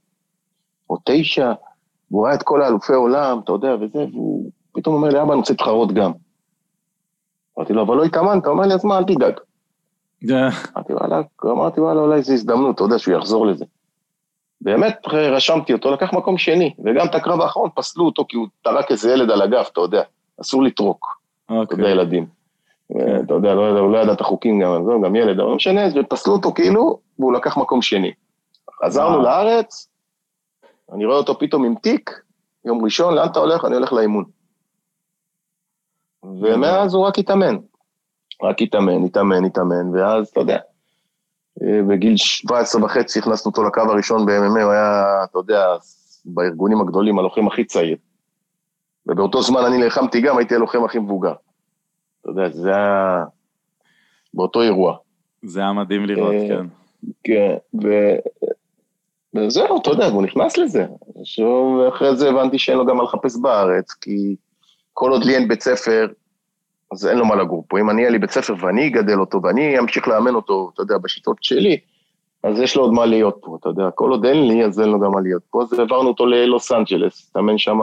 [0.90, 1.52] או תשע,
[2.12, 5.40] והוא ראה את כל האלופי עולם, אתה יודע, וזה, והוא פתאום אומר לי, אבא, אני
[5.40, 6.12] רוצה להתחרות גם.
[7.58, 9.34] אמרתי לו, אבל לא התאמנת, הוא אומר לי, אז מה, אל תדאג.
[10.30, 13.66] אמרתי, וואלה, אמרתי, וואלה, אולי זו הזדמנות, אתה יודע, שהוא יחזור לזה.
[14.62, 18.92] באמת רשמתי אותו, לקח מקום שני, וגם את הקרב האחרון פסלו אותו כי הוא טרק
[18.92, 20.02] איזה ילד על הגב, אתה יודע,
[20.42, 21.92] אסור לטרוק, אתה יודע, אוקיי.
[21.92, 22.26] ילדים.
[23.26, 25.56] אתה יודע, לא יודע, הוא לא ידע את החוקים גם, זהו, גם ילד, אבל לא
[25.56, 28.12] משנה, ופסלו אותו כאילו, והוא לקח מקום שני.
[28.84, 29.22] חזרנו וואו.
[29.22, 29.90] לארץ,
[30.94, 32.22] אני רואה אותו פתאום עם תיק,
[32.66, 33.66] יום ראשון, לאן אתה הולך?
[33.66, 34.24] אני הולך לאימון.
[36.24, 37.58] ומאז הוא רק התאמן.
[38.44, 40.58] רק התאמן, התאמן, התאמן, ואז, אתה יודע,
[41.62, 45.66] אה, בגיל 17 וחצי הכנסנו אותו לקו הראשון ב-MMA, הוא היה, אתה יודע,
[46.26, 47.98] בארגונים הגדולים, הלוחם הכי צעיר.
[49.08, 51.34] ובאותו זמן אני נלחמתי גם, הייתי הלוחם הכי מבוגר.
[52.22, 53.24] אתה יודע, זה היה
[54.34, 54.98] באותו אירוע.
[55.44, 56.66] זה היה מדהים לראות, אה, כן.
[57.24, 57.88] כן, ו...
[59.36, 60.86] וזהו, אתה יודע, והוא נכנס לזה.
[61.22, 64.36] עכשיו, ואחרי זה הבנתי שאין לו גם מה לחפש בארץ, כי
[64.94, 66.08] כל עוד לי אין בית ספר,
[66.92, 67.80] אז אין לו מה לגור פה.
[67.80, 70.98] אם אני, יהיה לי בית ספר ואני אגדל אותו, ואני אמשיך לאמן אותו, אתה יודע,
[70.98, 71.80] בשיטות שלי,
[72.44, 73.92] אז יש לו עוד מה להיות פה, אתה יודע.
[73.96, 75.62] כל עוד אין לי, אז אין לו גם מה להיות פה.
[75.62, 77.80] אז העברנו אותו ללוס אנג'לס, התאמן שם,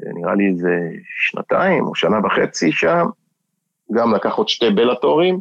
[0.00, 0.90] נראה לי איזה
[1.30, 3.06] שנתיים או שנה וחצי שם,
[3.92, 5.40] גם לקח עוד שתי בלטורים,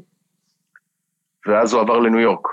[1.47, 2.47] ואז הוא עבר לניו יורק.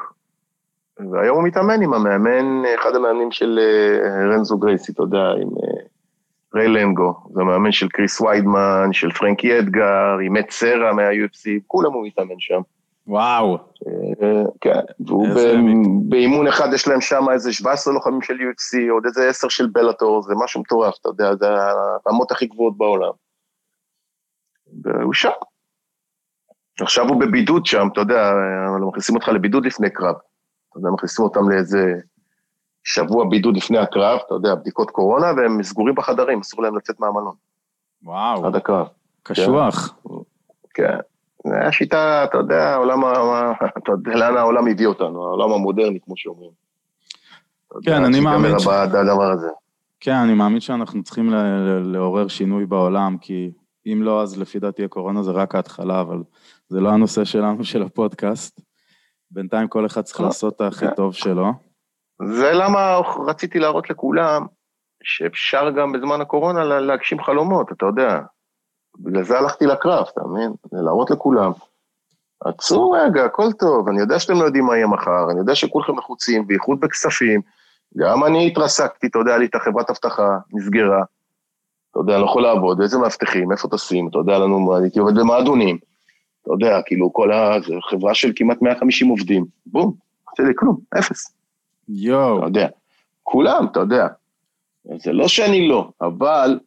[0.99, 5.74] והיום הוא מתאמן עם המאמן, אחד המאמנים של אה, רנזו גרייסי, אתה יודע, עם אה,
[6.55, 11.93] ריי לנגו, זה המאמן של קריס ויידמן, של פרנקי אדגר, עם את סרה מה-UFC, כולם
[11.93, 12.61] הוא מתאמן שם.
[13.07, 13.59] וואו.
[13.87, 15.29] אה, כן, והוא.
[16.09, 20.23] באימון אחד יש להם שם איזה 17 לוחמים של UFC, עוד איזה 10 של בלאטור,
[20.23, 21.47] זה משהו מטורף, אתה יודע, זה
[22.07, 23.13] הרמות הכי גבוהות בעולם.
[24.83, 25.31] והוא שם.
[26.81, 28.33] עכשיו הוא בבידוד שם, אתה יודע,
[28.89, 30.15] מכניסים אותך לבידוד לפני קרב.
[30.71, 31.95] אתה יודע, מכניסים אותם לאיזה
[32.85, 37.35] שבוע בידוד לפני הקרב, אתה יודע, בדיקות קורונה, והם סגורים בחדרים, אסור להם לצאת מהמלון,
[38.03, 38.47] וואו.
[38.47, 38.87] עד הקרב.
[39.23, 39.97] קשוח.
[40.75, 40.97] כן.
[41.47, 43.01] זה השיטה, אתה יודע, העולם,
[43.79, 46.51] אתה יודע לאן העולם הביא אותנו, העולם המודרני, כמו שאומרים.
[47.85, 49.49] כן, אני מאמין ש- הדבר הזה.
[50.01, 53.51] כן, אני מאמין שאנחנו צריכים ל- ל- לעורר שינוי בעולם, כי
[53.87, 56.23] אם לא, אז לפי דעתי הקורונה זה רק ההתחלה, אבל
[56.69, 58.61] זה לא הנושא שלנו, של הפודקאסט.
[59.31, 60.95] בינתיים כל אחד צריך לא, לעשות את הכי כן.
[60.95, 61.53] טוב שלו.
[62.23, 64.47] זה למה רציתי להראות לכולם
[65.03, 68.21] שאפשר גם בזמן הקורונה לה- להגשים חלומות, אתה יודע.
[68.99, 70.53] בגלל זה הלכתי לקרב, אתה מבין?
[70.73, 71.53] להראות לכולם.
[72.45, 75.99] עצרו רגע, הכל טוב, אני יודע שאתם לא יודעים מה יהיה מחר, אני יודע שכולכם
[75.99, 77.41] לחוצים, בייחוד בכספים.
[77.97, 81.03] גם אני התרסקתי, אתה יודע, לי את החברת אבטחה, נסגרה.
[81.91, 85.15] אתה יודע, אני לא יכול לעבוד, איזה מאבטחים, איפה טסים, אתה יודע, לנו, הייתי עובד
[85.15, 85.79] במועדונים.
[86.43, 87.57] אתה יודע, כאילו, כל ה...
[87.91, 89.45] חברה של כמעט 150 עובדים.
[89.67, 89.85] בום,
[90.27, 91.34] לא עשיתי לי כלום, אפס.
[91.89, 92.69] יואו, אתה יודע,
[93.23, 94.07] כולם, אתה יודע.
[94.85, 96.59] זה לא שאני לא, אבל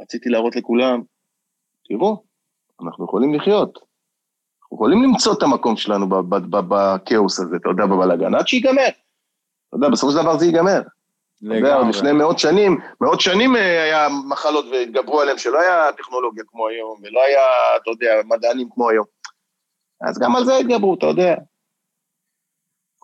[0.00, 1.02] רציתי להראות לכולם,
[1.88, 2.22] תראו,
[2.82, 3.78] אנחנו יכולים לחיות.
[4.62, 6.06] אנחנו יכולים למצוא את המקום שלנו
[6.50, 8.88] בכאוס הזה, אתה יודע, בבלאגן, עד שיגמר.
[9.68, 10.80] אתה יודע, בסופו של דבר זה ייגמר.
[11.38, 12.12] אתה יודע, לפני לגמרי.
[12.12, 17.20] מאות שנים, מאות שנים אה, היה מחלות והתגברו עליהם, שלא היה טכנולוגיה כמו היום, ולא
[17.22, 17.42] היה,
[17.82, 19.04] אתה יודע, מדענים כמו היום.
[20.00, 21.34] אז גם על זה התגברו, אתה יודע.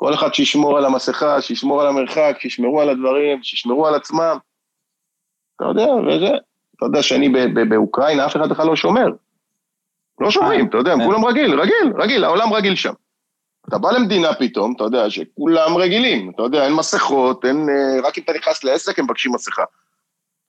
[0.01, 4.36] כל אחד שישמור על המסכה, שישמור על המרחק, שישמרו על הדברים, שישמרו על עצמם.
[5.57, 6.34] אתה יודע, וזה.
[6.76, 7.28] אתה יודע שאני
[7.68, 9.07] באוקראינה, אף אחד בכלל לא שומר.
[10.20, 11.07] לא שומרים, אתה יודע, הם אה.
[11.07, 12.92] כולם רגיל, רגיל, רגיל, העולם רגיל שם.
[13.68, 17.68] אתה בא למדינה פתאום, אתה יודע שכולם רגילים, אתה יודע, אין מסכות, אין...
[17.68, 19.64] אה, רק אם אתה נכנס לעסק הם מבקשים מסכה.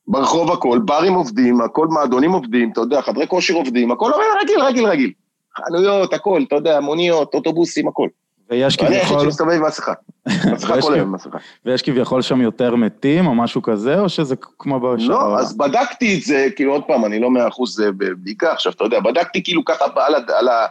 [0.08, 4.62] ברחוב הכל, ברים עובדים, הכל מועדונים עובדים, אתה יודע, חדרי כושר עובדים, הכל עובד רגיל,
[4.62, 5.12] רגיל, רגיל.
[5.58, 8.08] חנויות, הכל, אתה יודע, מוניות, אוטובוסים, הכל.
[8.52, 9.94] ויש אני היחיד כביכול, שמסתובב עם מסכה.
[10.54, 11.38] מסכה כל היום עם מסכה.
[11.66, 15.40] ויש כביכול שם יותר מתים או משהו כזה, או שזה כמו בשאר לא?
[15.40, 18.84] אז בדקתי את זה, כאילו עוד פעם, אני לא מאה אחוז אה, בבדיקה עכשיו, אתה
[18.84, 19.86] יודע, בדקתי כאילו ככה
[20.28, 20.68] על ה...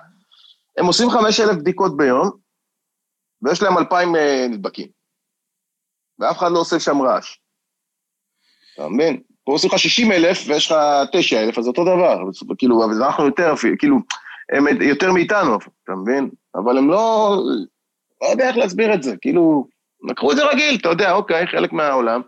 [0.79, 2.31] הם עושים חמש אלף בדיקות ביום,
[3.43, 4.89] ויש להם אלפיים אה, נדבקים.
[6.19, 7.37] ואף אחד לא עושה שם רעש.
[8.75, 9.21] אתה מבין?
[9.45, 10.77] פה עושים לך 60 אלף ויש לך
[11.13, 12.19] 9 אלף, אז אותו דבר,
[12.59, 13.97] כאילו, אבל אנחנו יותר כאילו,
[14.53, 16.31] הם יותר מאיתנו, אתה מבין?
[16.55, 17.37] אבל הם לא,
[18.23, 19.67] לא יודע איך להסביר את זה, כאילו,
[20.11, 22.21] לקחו את זה רגיל, אתה יודע, אוקיי, חלק מהעולם.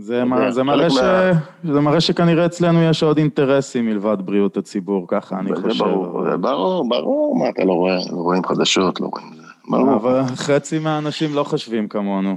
[0.00, 0.96] זה, מה, זה, מראה ש...
[0.96, 1.32] מה...
[1.64, 5.84] זה מראה שכנראה אצלנו יש עוד אינטרסים מלבד בריאות הציבור, ככה אני זה חושב.
[5.84, 9.94] ברור, זה ברור, ברור, מה אתה לא רואה, לא רואים חדשות, לא רואים זה, ברור.
[9.94, 12.36] אבל חצי מהאנשים לא חושבים כמונו.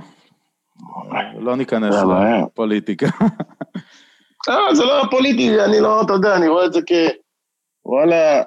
[1.39, 2.06] לא ניכנס זה.
[2.45, 3.08] לפוליטיקה.
[4.47, 6.91] לא, זה לא פוליטי, אני לא, אתה יודע, אני רואה את זה כ...
[7.86, 8.43] וואלה,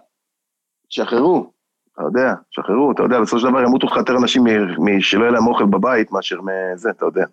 [0.89, 1.51] תשחררו,
[1.99, 4.45] אתה יודע, תשחררו, אתה יודע, בסופו של דבר ימותו לך יותר אנשים
[4.79, 7.25] משלא יהיה להם אוכל בבית מאשר מזה, אתה יודע,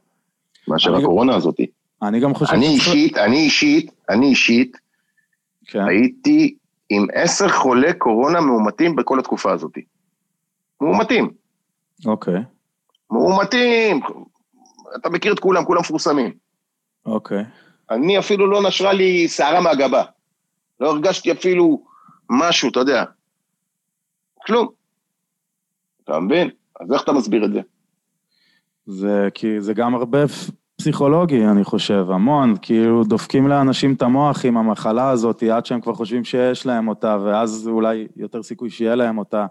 [0.68, 1.59] מאשר הקורונה הזאת.
[2.01, 2.53] אני גם חושב...
[2.53, 4.78] אני אישית, אני אישית, אני אישית,
[5.66, 5.86] כן.
[5.88, 6.55] הייתי
[6.89, 9.78] עם עשר חולי קורונה מאומתים בכל התקופה הזאת.
[10.82, 11.32] מאומתים,
[12.05, 12.43] אוקיי,
[13.11, 14.01] מאומתים.
[14.95, 16.34] אתה מכיר את כולם, כולם מפורסמים.
[17.05, 17.43] אוקיי.
[17.91, 20.03] אני אפילו לא נשרה לי שערה מהגבה.
[20.80, 21.84] לא הרגשתי אפילו
[22.30, 23.03] משהו, אתה יודע.
[24.45, 24.67] כלום.
[26.03, 26.49] אתה מבין?
[26.81, 27.61] אז איך אתה מסביר את זה?
[28.85, 30.19] זה כי זה גם הרבה
[30.77, 35.93] פסיכולוגי, אני חושב, המון, כאילו דופקים לאנשים את המוח עם המחלה הזאת עד שהם כבר
[35.93, 39.45] חושבים שיש להם אותה, ואז אולי יותר סיכוי שיהיה להם אותה.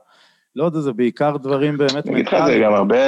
[0.57, 2.99] לא יודע, זה בעיקר דברים באמת אני אגיד לך, זה גם הרבה,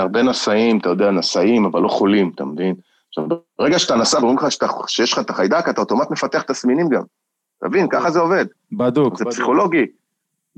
[0.00, 2.74] הרבה נשאים, אתה יודע, נשאים, אבל לא חולים, אתה מבין?
[3.08, 3.24] עכשיו,
[3.58, 7.02] ברגע שאתה נשא ואומרים לך שאתה, שיש לך את החיידק, אתה אוטומט מפתח תסמינים גם.
[7.58, 7.88] אתה מבין?
[7.88, 8.46] ככה זה עובד.
[8.72, 9.34] בדוק, זה בדוק.
[9.34, 9.86] פסיכולוגי.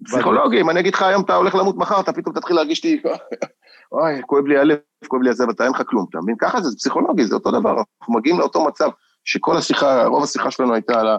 [0.05, 3.03] פסיכולוגי, אם אני אגיד לך היום אתה הולך למות מחר, אתה פתאום תתחיל להרגיש לי,
[3.93, 4.76] אוי, כואב לי הלב,
[5.09, 6.34] כואב לי הזה, ואתה אין לך כלום, אתה מבין?
[6.40, 7.70] ככה זה, זה פסיכולוגי, זה אותו דבר.
[8.01, 8.88] אנחנו מגיעים לאותו מצב
[9.24, 11.16] שכל השיחה, רוב השיחה שלנו הייתה על ה...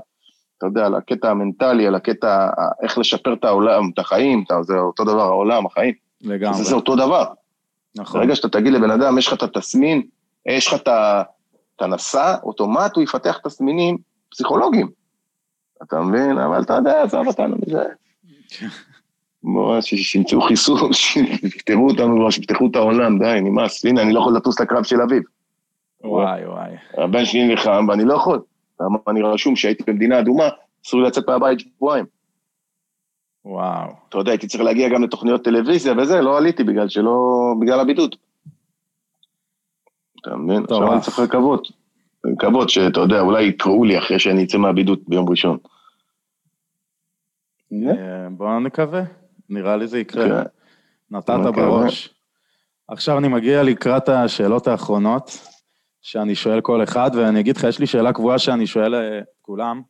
[0.58, 2.50] אתה יודע, על הקטע המנטלי, על הקטע,
[2.84, 5.94] איך לשפר את העולם, את החיים, אתה- זה אותו דבר, העולם, החיים.
[6.22, 7.26] לגמרי, זה, זה אותו דבר.
[7.98, 8.22] נכון.
[8.22, 10.02] ברגע שאתה תגיד לבן אדם, יש לך את התסמין,
[10.46, 10.90] יש לך את
[11.82, 13.98] הנשא, אוטומט הוא יפתח תסמינים
[14.32, 14.90] פסיכולוגיים.
[15.84, 16.38] אתה מבין?
[16.38, 17.84] אבל אתה יודע, עזוב אותנו מזה.
[19.44, 23.86] בוא, ש- שימצאו חיסון, שיפתרו אותנו כבר, שיפתחו את העולם, די, נמאס.
[23.86, 25.24] הנה, אני לא יכול לטוס לקרב של אביב.
[26.04, 26.72] וואי, וואי.
[26.98, 28.42] הבן שלי נלחם ואני לא יכול.
[28.82, 30.50] למה אני רשום שהייתי במדינה אדומה,
[30.86, 32.06] אסור לי לצאת מהבית שבועיים.
[33.46, 33.90] וואו.
[34.10, 37.18] אתה יודע, הייתי צריך להגיע גם לתוכניות טלוויזיה וזה, לא עליתי בגלל שלא...
[37.62, 38.16] בגלל הבידוד.
[40.22, 40.64] אתה מבין?
[40.64, 41.68] עכשיו אני צריך לקוות.
[42.24, 45.58] לקוות שאתה יודע, אולי יקראו לי אחרי שאני אצא מהבידוד ביום ראשון.
[47.90, 49.04] אה, בואו נקווה,
[49.50, 50.44] נראה לי זה יקרה.
[50.44, 50.50] כן.
[51.12, 51.52] נתת נקווה.
[51.52, 52.10] בראש.
[52.88, 55.48] עכשיו אני מגיע לקראת השאלות האחרונות,
[56.02, 59.24] שאני שואל כל אחד, ואני אגיד לך, יש לי שאלה קבועה שאני שואל אה, את
[59.42, 59.82] כולם,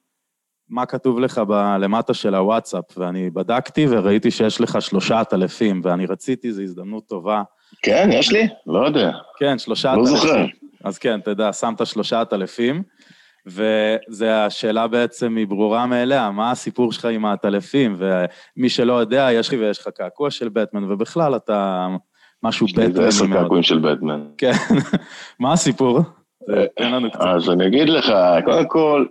[0.69, 6.05] מה כתוב לך ב- למטה של הוואטסאפ, ואני בדקתי וראיתי שיש לך שלושת אלפים, ואני
[6.05, 7.43] רציתי, זו הזדמנות טובה.
[7.81, 8.47] כן, יש לי?
[8.67, 9.11] לא יודע.
[9.39, 10.15] כן, שלושת לא אלפים.
[10.15, 10.45] זוכר.
[10.83, 12.83] אז כן, אתה יודע, שמת שלושת אלפים,
[13.45, 17.95] וזה השאלה בעצם היא ברורה מאליה, מה הסיפור שלך עם העטלפים?
[17.97, 21.87] ומי שלא יודע, יש לי ויש לך קעקוע של בטמן, ובכלל אתה
[22.43, 23.41] משהו יש לי איזה בטמני עשר מאוד.
[23.41, 24.21] קעקועים של בטמן.
[24.37, 24.51] כן,
[25.39, 25.99] מה הסיפור?
[26.77, 27.21] תן לנו קצת.
[27.21, 28.13] אז אני אגיד לך,
[28.45, 29.05] קודם כל,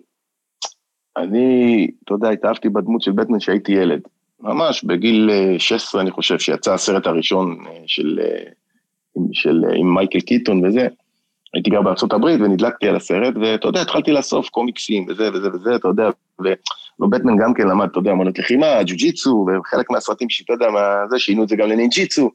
[1.16, 4.00] אני, אתה יודע, התאהבתי בדמות של בטמן כשהייתי ילד.
[4.40, 8.50] ממש בגיל אה, 16, אני חושב, שיצא הסרט הראשון אה, של, אה,
[9.32, 10.88] של, אה, עם מייקל קיטון וזה.
[11.54, 15.76] הייתי גר בארצות הברית ונדלקתי על הסרט, ואתה יודע, התחלתי לאסוף קומיקסים וזה וזה וזה,
[15.76, 16.10] אתה יודע,
[17.00, 20.80] ובטמן גם כן למד, אתה יודע, אמנות לחימה, ג'ו-ג'יצו, וחלק מהסרטים שאתה יודע, מה
[21.10, 22.30] זה, שינו את זה גם לנינג'יצו,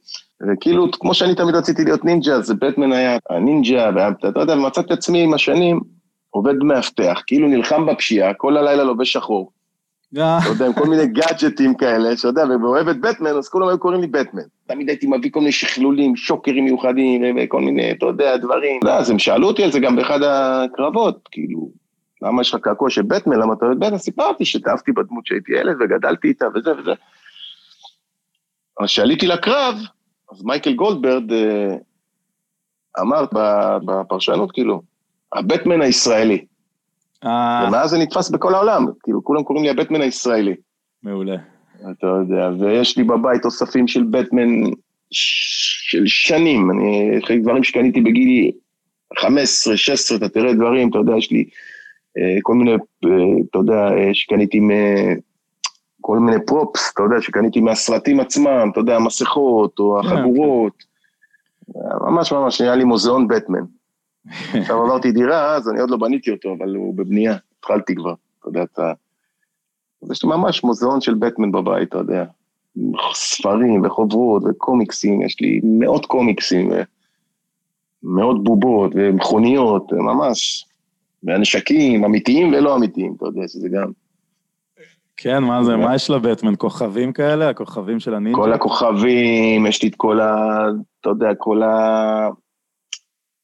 [0.52, 4.98] וכאילו, כמו שאני תמיד רציתי להיות נינג'ה, אז בטמן היה הנינג'ה, ואתה יודע, ומצאתי את
[4.98, 5.80] עצמי עם השנים
[6.30, 9.50] עובד מאבטח, כאילו נלחם בפשיעה, כל הלילה לובש שחור,
[10.12, 13.78] אתה יודע, עם כל מיני גאדג'טים כאלה, שאתה יודע, ואוהב את בטמן, אז כולם היו
[13.78, 14.42] קוראים לי בטמן.
[14.66, 18.80] תמיד הייתי מביא כל מיני שכלולים, שוקרים מיוחדים, וכל מיני, אתה יודע, דברים.
[18.84, 21.70] לא, אז הם שאלו אותי על זה גם באחד הקרבות, כאילו,
[22.22, 23.98] למה יש לך קעקוע של בטמן, למה אתה אוהב בטמן?
[23.98, 26.92] סיפרתי שהתאהבתי בדמות שהייתי ילד וגדלתי איתה וזה וזה.
[28.78, 29.74] אבל כשעליתי לקרב,
[30.32, 31.76] אז מייקל גולדברד אה,
[33.00, 34.82] אמר ב- בפרשנות, כאילו,
[35.32, 36.44] הבטמן הישראלי.
[37.24, 40.54] אה, ומאז זה נתפס בכל העולם, כאילו, כולם קוראים לי הבטמן הישראלי.
[41.02, 41.36] מעולה.
[41.90, 44.48] אתה יודע, ויש לי בבית אוספים של בטמן
[45.10, 48.50] של שנים, אני, יש לי דברים שקניתי בגיל
[49.18, 51.44] 15, 16, אתה תראה דברים, אתה יודע, יש לי
[52.18, 52.76] אה, כל מיני, אה,
[53.50, 54.70] אתה יודע, שקניתי מ...
[56.00, 60.72] כל מיני פרופס, אתה יודע, שקניתי מהסרטים עצמם, אתה יודע, המסכות או החגורות.
[62.00, 63.60] ממש ממש, נהיה לי מוזיאון בטמן.
[64.54, 68.48] עכשיו עברתי דירה, אז אני עוד לא בניתי אותו, אבל הוא בבנייה, התחלתי כבר, אתה
[68.48, 68.92] יודע, אתה...
[70.12, 72.24] יש ממש מוזיאון של בטמן בבית, אתה יודע.
[73.14, 76.70] ספרים וחוברות וקומיקסים, יש לי מאות קומיקסים,
[78.02, 80.64] מאות בובות ומכוניות, ממש.
[81.22, 83.90] מהנשקים, אמיתיים ולא אמיתיים, אתה יודע, שזה גם...
[85.16, 86.54] כן, מה זה, מה יש לבטמן?
[86.58, 87.48] כוכבים כאלה?
[87.48, 88.38] הכוכבים של הנינג'ה?
[88.38, 90.64] כל הכוכבים, יש לי את כל ה...
[91.00, 92.28] אתה יודע, כל ה...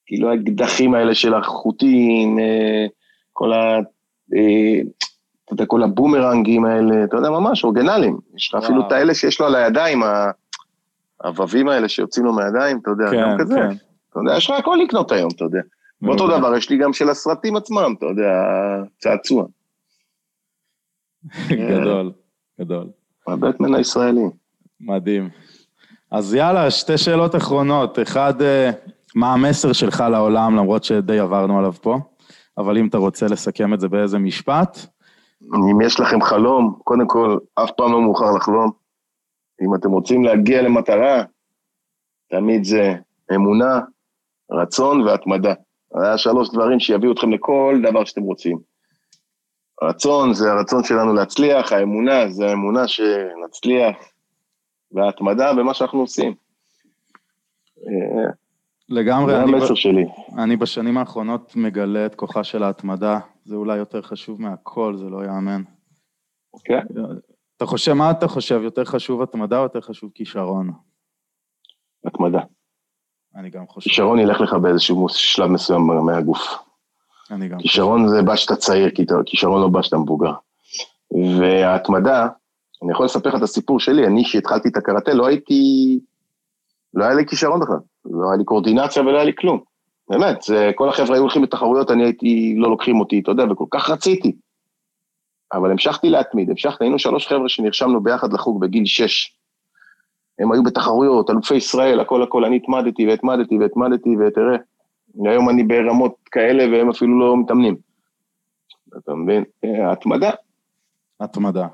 [0.06, 2.86] כאילו האקדחים האלה של החוטים, אה,
[3.32, 3.78] כל ה...
[4.34, 4.80] אה,
[5.44, 8.18] אתה יודע, כל הבומרנגים האלה, אתה יודע, ממש, אורגנליים.
[8.36, 10.02] יש לך אפילו את האלה שיש לו על הידיים,
[11.20, 13.54] העבבים האלה שיוצאים לו מהידיים, אתה יודע, גם כזה.
[13.54, 13.76] כן.
[14.10, 15.60] אתה יודע, יש לך הכל לקנות היום, אתה יודע.
[16.02, 18.32] ואותו דבר יש לי גם של הסרטים עצמם, אתה יודע,
[18.98, 19.46] צעצוע.
[21.50, 22.12] גדול,
[22.60, 22.86] גדול.
[23.26, 24.24] הבטמן הישראלי.
[24.80, 25.28] מדהים.
[26.10, 27.98] אז יאללה, שתי שאלות אחרונות.
[27.98, 28.70] אחד, אה,
[29.14, 31.98] מה המסר שלך לעולם, למרות שדי עברנו עליו פה,
[32.58, 34.78] אבל אם אתה רוצה לסכם את זה באיזה משפט.
[35.42, 38.70] אם יש לכם חלום, קודם כל, אף פעם לא מאוחר לחלום.
[39.62, 41.22] אם אתם רוצים להגיע למטרה,
[42.30, 42.94] תמיד זה
[43.34, 43.80] אמונה,
[44.50, 45.54] רצון והתמדה.
[46.00, 48.58] זה שלוש דברים שיביאו אתכם לכל דבר שאתם רוצים.
[49.82, 53.96] הרצון זה הרצון שלנו להצליח, האמונה זה האמונה שנצליח,
[54.92, 56.34] וההתמדה במה שאנחנו עושים.
[58.88, 59.32] לגמרי.
[59.32, 60.06] זה המסר שלי.
[60.38, 65.24] אני בשנים האחרונות מגלה את כוחה של ההתמדה, זה אולי יותר חשוב מהכל, זה לא
[65.24, 65.62] יאמן.
[66.64, 66.80] כן.
[67.56, 70.70] אתה חושב, מה אתה חושב, יותר חשוב התמדה או יותר חשוב כישרון?
[72.04, 72.40] התמדה.
[73.36, 73.90] אני גם חושב.
[73.90, 76.40] כישרון ילך לך באיזשהו שלב מסוים מהגוף.
[77.30, 78.90] אני גם כישרון זה בא שאתה צעיר,
[79.26, 80.32] כישרון לא בא שאתה מבוגר.
[81.38, 82.28] וההתמדה,
[82.82, 86.00] אני יכול לספר לך את הסיפור שלי, אני שהתחלתי את הקראטה לא הייתי,
[86.94, 89.60] לא היה לי כישרון בכלל, לא היה לי קואורדינציה ולא היה לי כלום.
[90.10, 93.64] באמת, זה, כל החבר'ה היו הולכים לתחרויות, אני הייתי, לא לוקחים אותי, אתה יודע, וכל
[93.70, 94.36] כך רציתי.
[95.52, 99.36] אבל המשכתי להתמיד, המשכתי, היינו שלוש חבר'ה שנרשמנו ביחד לחוג בגיל שש.
[100.38, 104.56] הם היו בתחרויות, אלופי ישראל, הכל הכל, אני התמדתי והתמדתי והתמדתי, ותראה,
[105.24, 107.76] היום אני ברמות כאלה והם אפילו לא מתאמנים.
[108.98, 109.44] אתה מבין?
[109.90, 110.30] התמדה.
[111.20, 111.66] התמדה.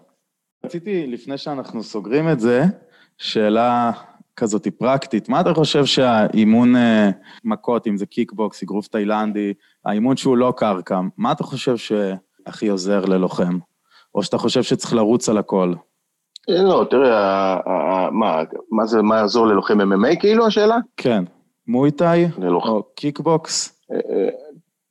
[0.64, 2.62] רציתי, לפני שאנחנו סוגרים את זה,
[3.18, 3.92] שאלה
[4.40, 5.28] כזאת פרקטית.
[5.28, 7.10] מה אתה חושב שהאימון אה,
[7.44, 9.52] מכות, אם זה קיקבוקס, אגרוף תאילנדי,
[9.84, 13.58] האימון שהוא לא קרקע, מה אתה חושב שהכי עוזר ללוחם?
[14.14, 15.72] או שאתה חושב שצריך לרוץ על הכל?
[16.50, 17.56] אה, לא, תראה,
[18.10, 20.76] מה, מה זה, מה יעזור ללוחם MMA כאילו השאלה?
[20.96, 21.24] כן.
[21.66, 23.82] מויטאי או קיקבוקס?
[23.92, 24.28] אה,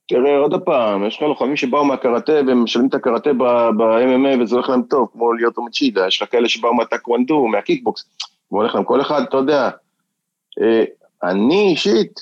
[0.08, 4.68] תראה, עוד פעם, יש לך לוחמים שבאו מהקראטה והם משלבים את הקראטה ב-MMA וזה הולך
[4.68, 8.04] להם טוב, כמו ליוטו מצ'ידה, יש לך כאלה שבאו מהטקוונדו, מהקיקבוקס,
[8.52, 9.70] והולך להם כל אחד, אתה יודע.
[10.60, 10.84] אה,
[11.22, 12.20] אני אישית,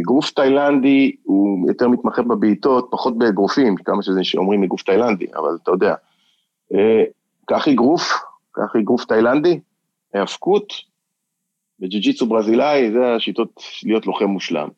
[0.00, 5.70] אגרוף תאילנדי הוא יותר מתמחה בבעיטות, פחות באגרופים, כמה שזה שאומרים אגרוף תאילנדי, אבל אתה
[5.70, 5.94] יודע.
[7.46, 8.12] קח אגרוף,
[8.52, 9.60] קח אגרוף תאילנדי,
[10.14, 10.72] היאבקות,
[11.80, 14.68] בג'ו-ג'יצו ברזילאי, זה השיטות להיות לוחם מושלם.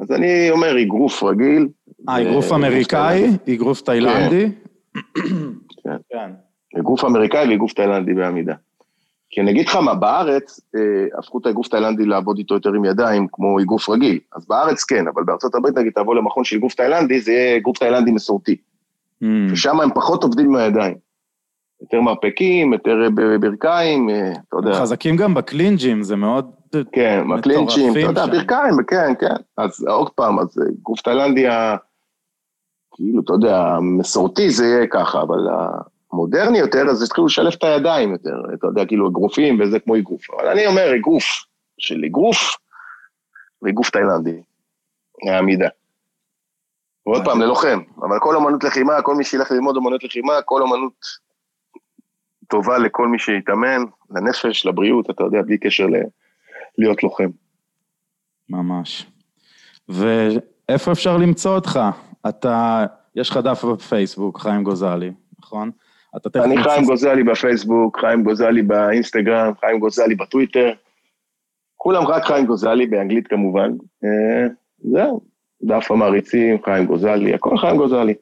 [0.00, 1.68] אז אני אומר אגרוף רגיל.
[2.08, 4.50] אה, אגרוף אמריקאי, אגרוף תאילנדי.
[5.84, 5.96] כן.
[6.10, 6.30] כן.
[6.78, 8.54] אגרוף אמריקאי ואגרוף תאילנדי בעמידה.
[9.30, 12.84] כי אני אגיד לך מה, בארץ אה, הפכו את האגרוף תאילנדי לעבוד איתו יותר עם
[12.84, 14.18] ידיים, כמו אגרוף רגיל.
[14.36, 17.78] אז בארץ כן, אבל בארצות הברית נגיד תבוא למכון של אגרוף תאילנדי, זה יהיה אגרוף
[17.78, 18.56] תאילנדי מסורתי.
[19.22, 19.26] Mm.
[19.52, 20.94] ושם הם פחות עובדים עם הידיים.
[21.80, 24.74] יותר מרפקים, יותר בברכיים, אה, אתה יודע.
[24.74, 26.50] חזקים גם בקלינצ'ים, זה מאוד
[26.92, 29.34] כן, בקלינצ'ים, אתה יודע, ברכיים, כן, כן.
[29.56, 31.46] אז עוד פעם, אז אה, אגרוף תאילנדי,
[32.94, 35.46] כאילו, אתה יודע, המסורתי זה יהיה ככה, אבל
[36.16, 40.30] המודרני יותר, אז התחילו לשלב את הידיים יותר, אתה יודע, כאילו, אגרופים וזה כמו אגרוף.
[40.30, 41.24] אבל אני אומר, אגרוף
[41.78, 42.56] של אגרוף
[43.62, 44.42] ואגרוף תאילנדי,
[45.28, 45.68] העמידה.
[47.06, 50.92] ועוד פעם, ללוחם, אבל כל אמנות לחימה, כל מי שילך ללמוד אמנות לחימה, כל אמנות
[52.48, 55.96] טובה לכל מי שיתאמן, לנפש, לבריאות, אתה יודע, בלי קשר ל...
[56.78, 57.28] להיות לוחם.
[58.48, 59.06] ממש.
[59.88, 61.80] ואיפה אפשר למצוא אותך?
[62.28, 65.70] אתה, יש לך דף בפייסבוק, חיים גוזלי, נכון?
[66.36, 66.84] אני חיים.
[66.84, 70.72] גוזלי בפייסבוק, חיים גוזלי באינסטגרם, חיים גוזלי בטוויטר.
[71.76, 73.70] כולם רק חיים גוזלי, באנגלית כמובן.
[74.04, 74.46] אה,
[74.78, 75.20] זהו,
[75.62, 78.14] דף המעריצים, חיים גוזלי, הכל חיים גוזלי.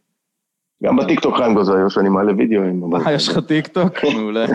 [0.84, 2.94] גם בטיקטוק חיים גוזלי, שאני מעלה וידאוים.
[3.06, 4.04] אה, יש לך טיקטוק?
[4.16, 4.46] מעולה.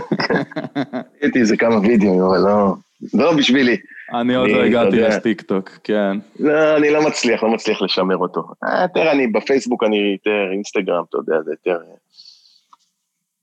[1.21, 2.73] הייתי איזה כמה וידאוים, אבל לא,
[3.13, 3.77] לא בשבילי.
[4.13, 6.17] אני עוד לא הגעתי לטיקטוק, כן.
[6.39, 8.43] לא, אני לא מצליח, לא מצליח לשמר אותו.
[8.63, 11.77] אה, יותר אני, בפייסבוק אני יותר, אינסטגרם, אתה יודע, זה יותר...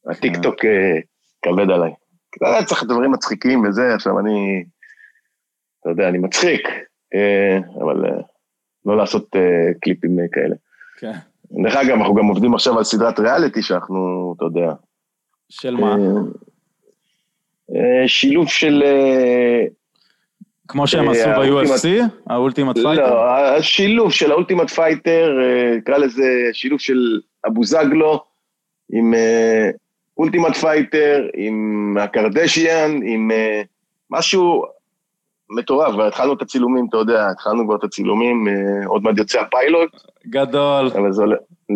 [0.09, 0.99] אה, הטיקטוק אה,
[1.43, 1.93] כבד עליי.
[2.43, 4.65] יודע, צריך דברים מצחיקים וזה, עכשיו אני,
[5.81, 6.69] אתה יודע, אני מצחיק,
[7.81, 8.05] אבל
[8.87, 9.37] לא לעשות
[9.81, 10.57] קליפים כאלה.
[10.99, 11.13] כן.
[11.51, 14.73] דרך אגב, אנחנו גם עובדים עכשיו על סדרת ריאליטי שאנחנו, אתה יודע...
[15.49, 15.97] של מה?
[17.75, 18.83] אה, שילוב של...
[18.87, 19.65] אה,
[20.69, 21.89] כמו שהם אה, עשו ב-UFC?
[22.27, 23.15] ה Ultimate Fighter?
[23.15, 28.25] לא, השילוב של ה Ultimate Fighter, אה, נקרא לזה שילוב של אבוזגלו
[28.93, 29.71] עם אה,
[30.19, 33.63] Ultimate Fighter, עם הקרדשיאן, עם אה,
[34.11, 34.65] משהו
[35.51, 39.41] מטורף, כבר התחלנו את הצילומים, אתה יודע, התחלנו כבר את הצילומים, אה, עוד מעט יוצא
[39.41, 39.91] הפיילוט,
[40.27, 40.87] גדול.
[40.87, 41.23] אבל זה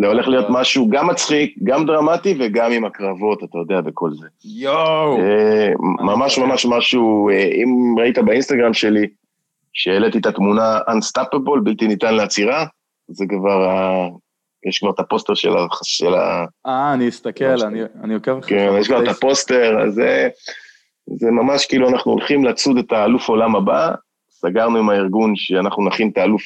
[0.01, 4.27] זה הולך להיות משהו גם מצחיק, גם דרמטי וגם עם הקרבות, אתה יודע, וכל זה.
[4.45, 5.17] יואו.
[5.17, 9.07] אה, ממש ממש משהו, אה, אם ראית באינסטגרם שלי,
[9.73, 12.65] שהעליתי את התמונה Unstoppable, בלתי ניתן לעצירה,
[13.07, 13.67] זה כבר,
[14.65, 15.33] יש כבר את הפוסטר
[15.83, 16.45] של ה...
[16.65, 17.45] אה, אני אסתכל,
[18.03, 18.45] אני- עוקב אחריך.
[18.49, 20.01] כן, יש כבר את הפוסטר, אז
[21.07, 23.91] זה ממש כאילו אנחנו הולכים לצוד את האלוף עולם הבא,
[24.29, 26.43] סגרנו עם הארגון שאנחנו נכין את האלוף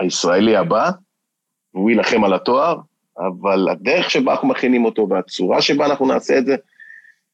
[0.00, 0.90] הישראלי הבא,
[1.74, 2.76] והוא יילחם על התואר,
[3.18, 6.56] אבל הדרך שבה אנחנו מכינים אותו והצורה שבה אנחנו נעשה את זה,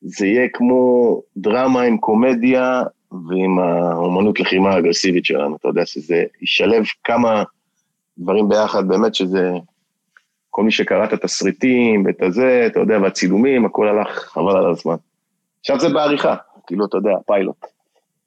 [0.03, 2.83] זה יהיה כמו דרמה עם קומדיה
[3.29, 7.43] ועם האומנות לחימה האגרסיבית שלנו, אתה יודע שזה ישלב כמה
[8.19, 9.53] דברים ביחד, באמת שזה,
[10.57, 14.95] כל מי שקרא את התסריטים ואת הזה, אתה יודע, והצילומים, הכל הלך חבל על הזמן.
[15.61, 16.35] עכשיו זה בעריכה,
[16.67, 17.67] כאילו, אתה יודע, פיילוט.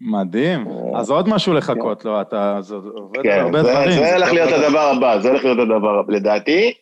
[0.02, 0.68] מדהים.
[0.96, 3.92] אז עוד משהו לחכות לו, אתה זה עובד על כן, הרבה דברים.
[3.92, 4.52] זה הולך להיות.
[4.52, 6.14] הדבר הבא, זה הולך להיות הדבר הבא.
[6.14, 6.74] לדעתי,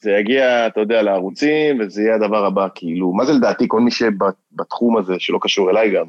[0.00, 3.64] זה יגיע, אתה יודע, לערוצים, וזה יהיה הדבר הבא, כאילו, מה זה לדעתי?
[3.68, 6.06] כל מי שבתחום הזה, שלא קשור אליי גם,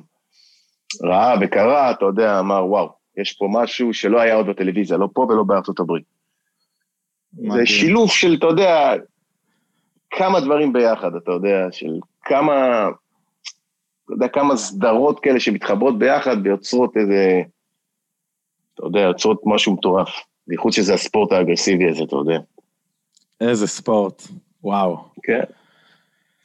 [1.03, 5.21] ראה וקרא, אתה יודע, אמר, וואו, יש פה משהו שלא היה עוד בטלוויזיה, לא פה
[5.21, 6.18] ולא בארצות הברית.
[7.33, 7.65] זה מדהים.
[7.65, 8.93] שילוב של, אתה יודע,
[10.09, 12.87] כמה דברים ביחד, אתה יודע, של כמה,
[14.05, 17.41] אתה יודע, כמה סדרות כאלה שמתחברות ביחד ויוצרות איזה,
[18.73, 20.09] אתה יודע, יוצרות משהו מטורף.
[20.47, 22.39] בייחוד שזה הספורט האגרסיבי הזה, אתה יודע.
[23.41, 24.23] איזה ספורט.
[24.63, 24.97] וואו.
[25.23, 25.43] כן.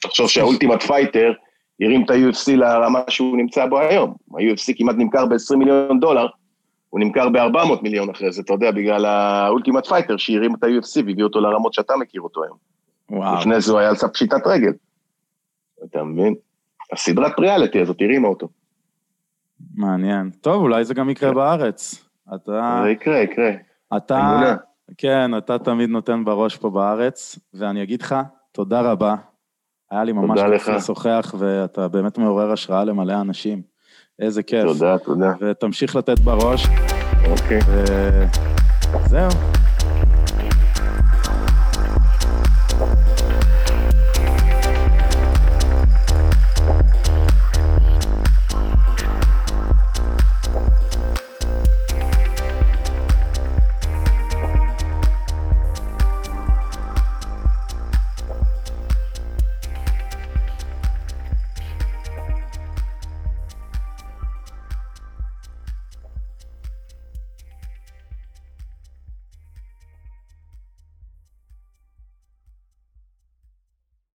[0.01, 1.33] תחשוב שה Ultimate Fighter
[1.81, 4.15] הרים את ה-UFC לרמה שהוא נמצא בו היום.
[4.31, 6.27] ה-UFC כמעט נמכר ב-20 מיליון דולר,
[6.95, 11.05] הוא נמכר ב-400 מיליון אחרי זה, אתה יודע, בגלל ה Ultimate Fighter שהרים את ה-UFC
[11.05, 12.57] והביא אותו לרמות שאתה מכיר אותו היום.
[13.11, 13.39] וואו.
[13.39, 14.71] לפני זה הוא היה על סף פשיטת רגל.
[15.83, 16.35] אתה מבין?
[16.93, 18.47] הסדרת ריאליטי הזאת הרימה אותו.
[19.75, 20.29] מעניין.
[20.41, 22.05] טוב, אולי זה גם יקרה בארץ.
[22.35, 22.81] אתה...
[22.83, 23.51] זה יקרה, יקרה.
[23.97, 24.19] אתה...
[24.19, 24.55] אמונה.
[24.97, 28.15] כן, אתה תמיד נותן בראש פה בארץ, ואני אגיד לך,
[28.51, 29.15] תודה רבה.
[29.91, 30.67] היה לי ממש כיף.
[30.69, 33.74] לשוחח, ואתה באמת מעורר השראה למלא אנשים.
[34.19, 34.63] איזה כיף.
[34.63, 35.33] תודה, תודה.
[35.41, 36.67] ותמשיך לתת בראש,
[37.29, 37.59] אוקיי.
[39.05, 39.29] וזהו.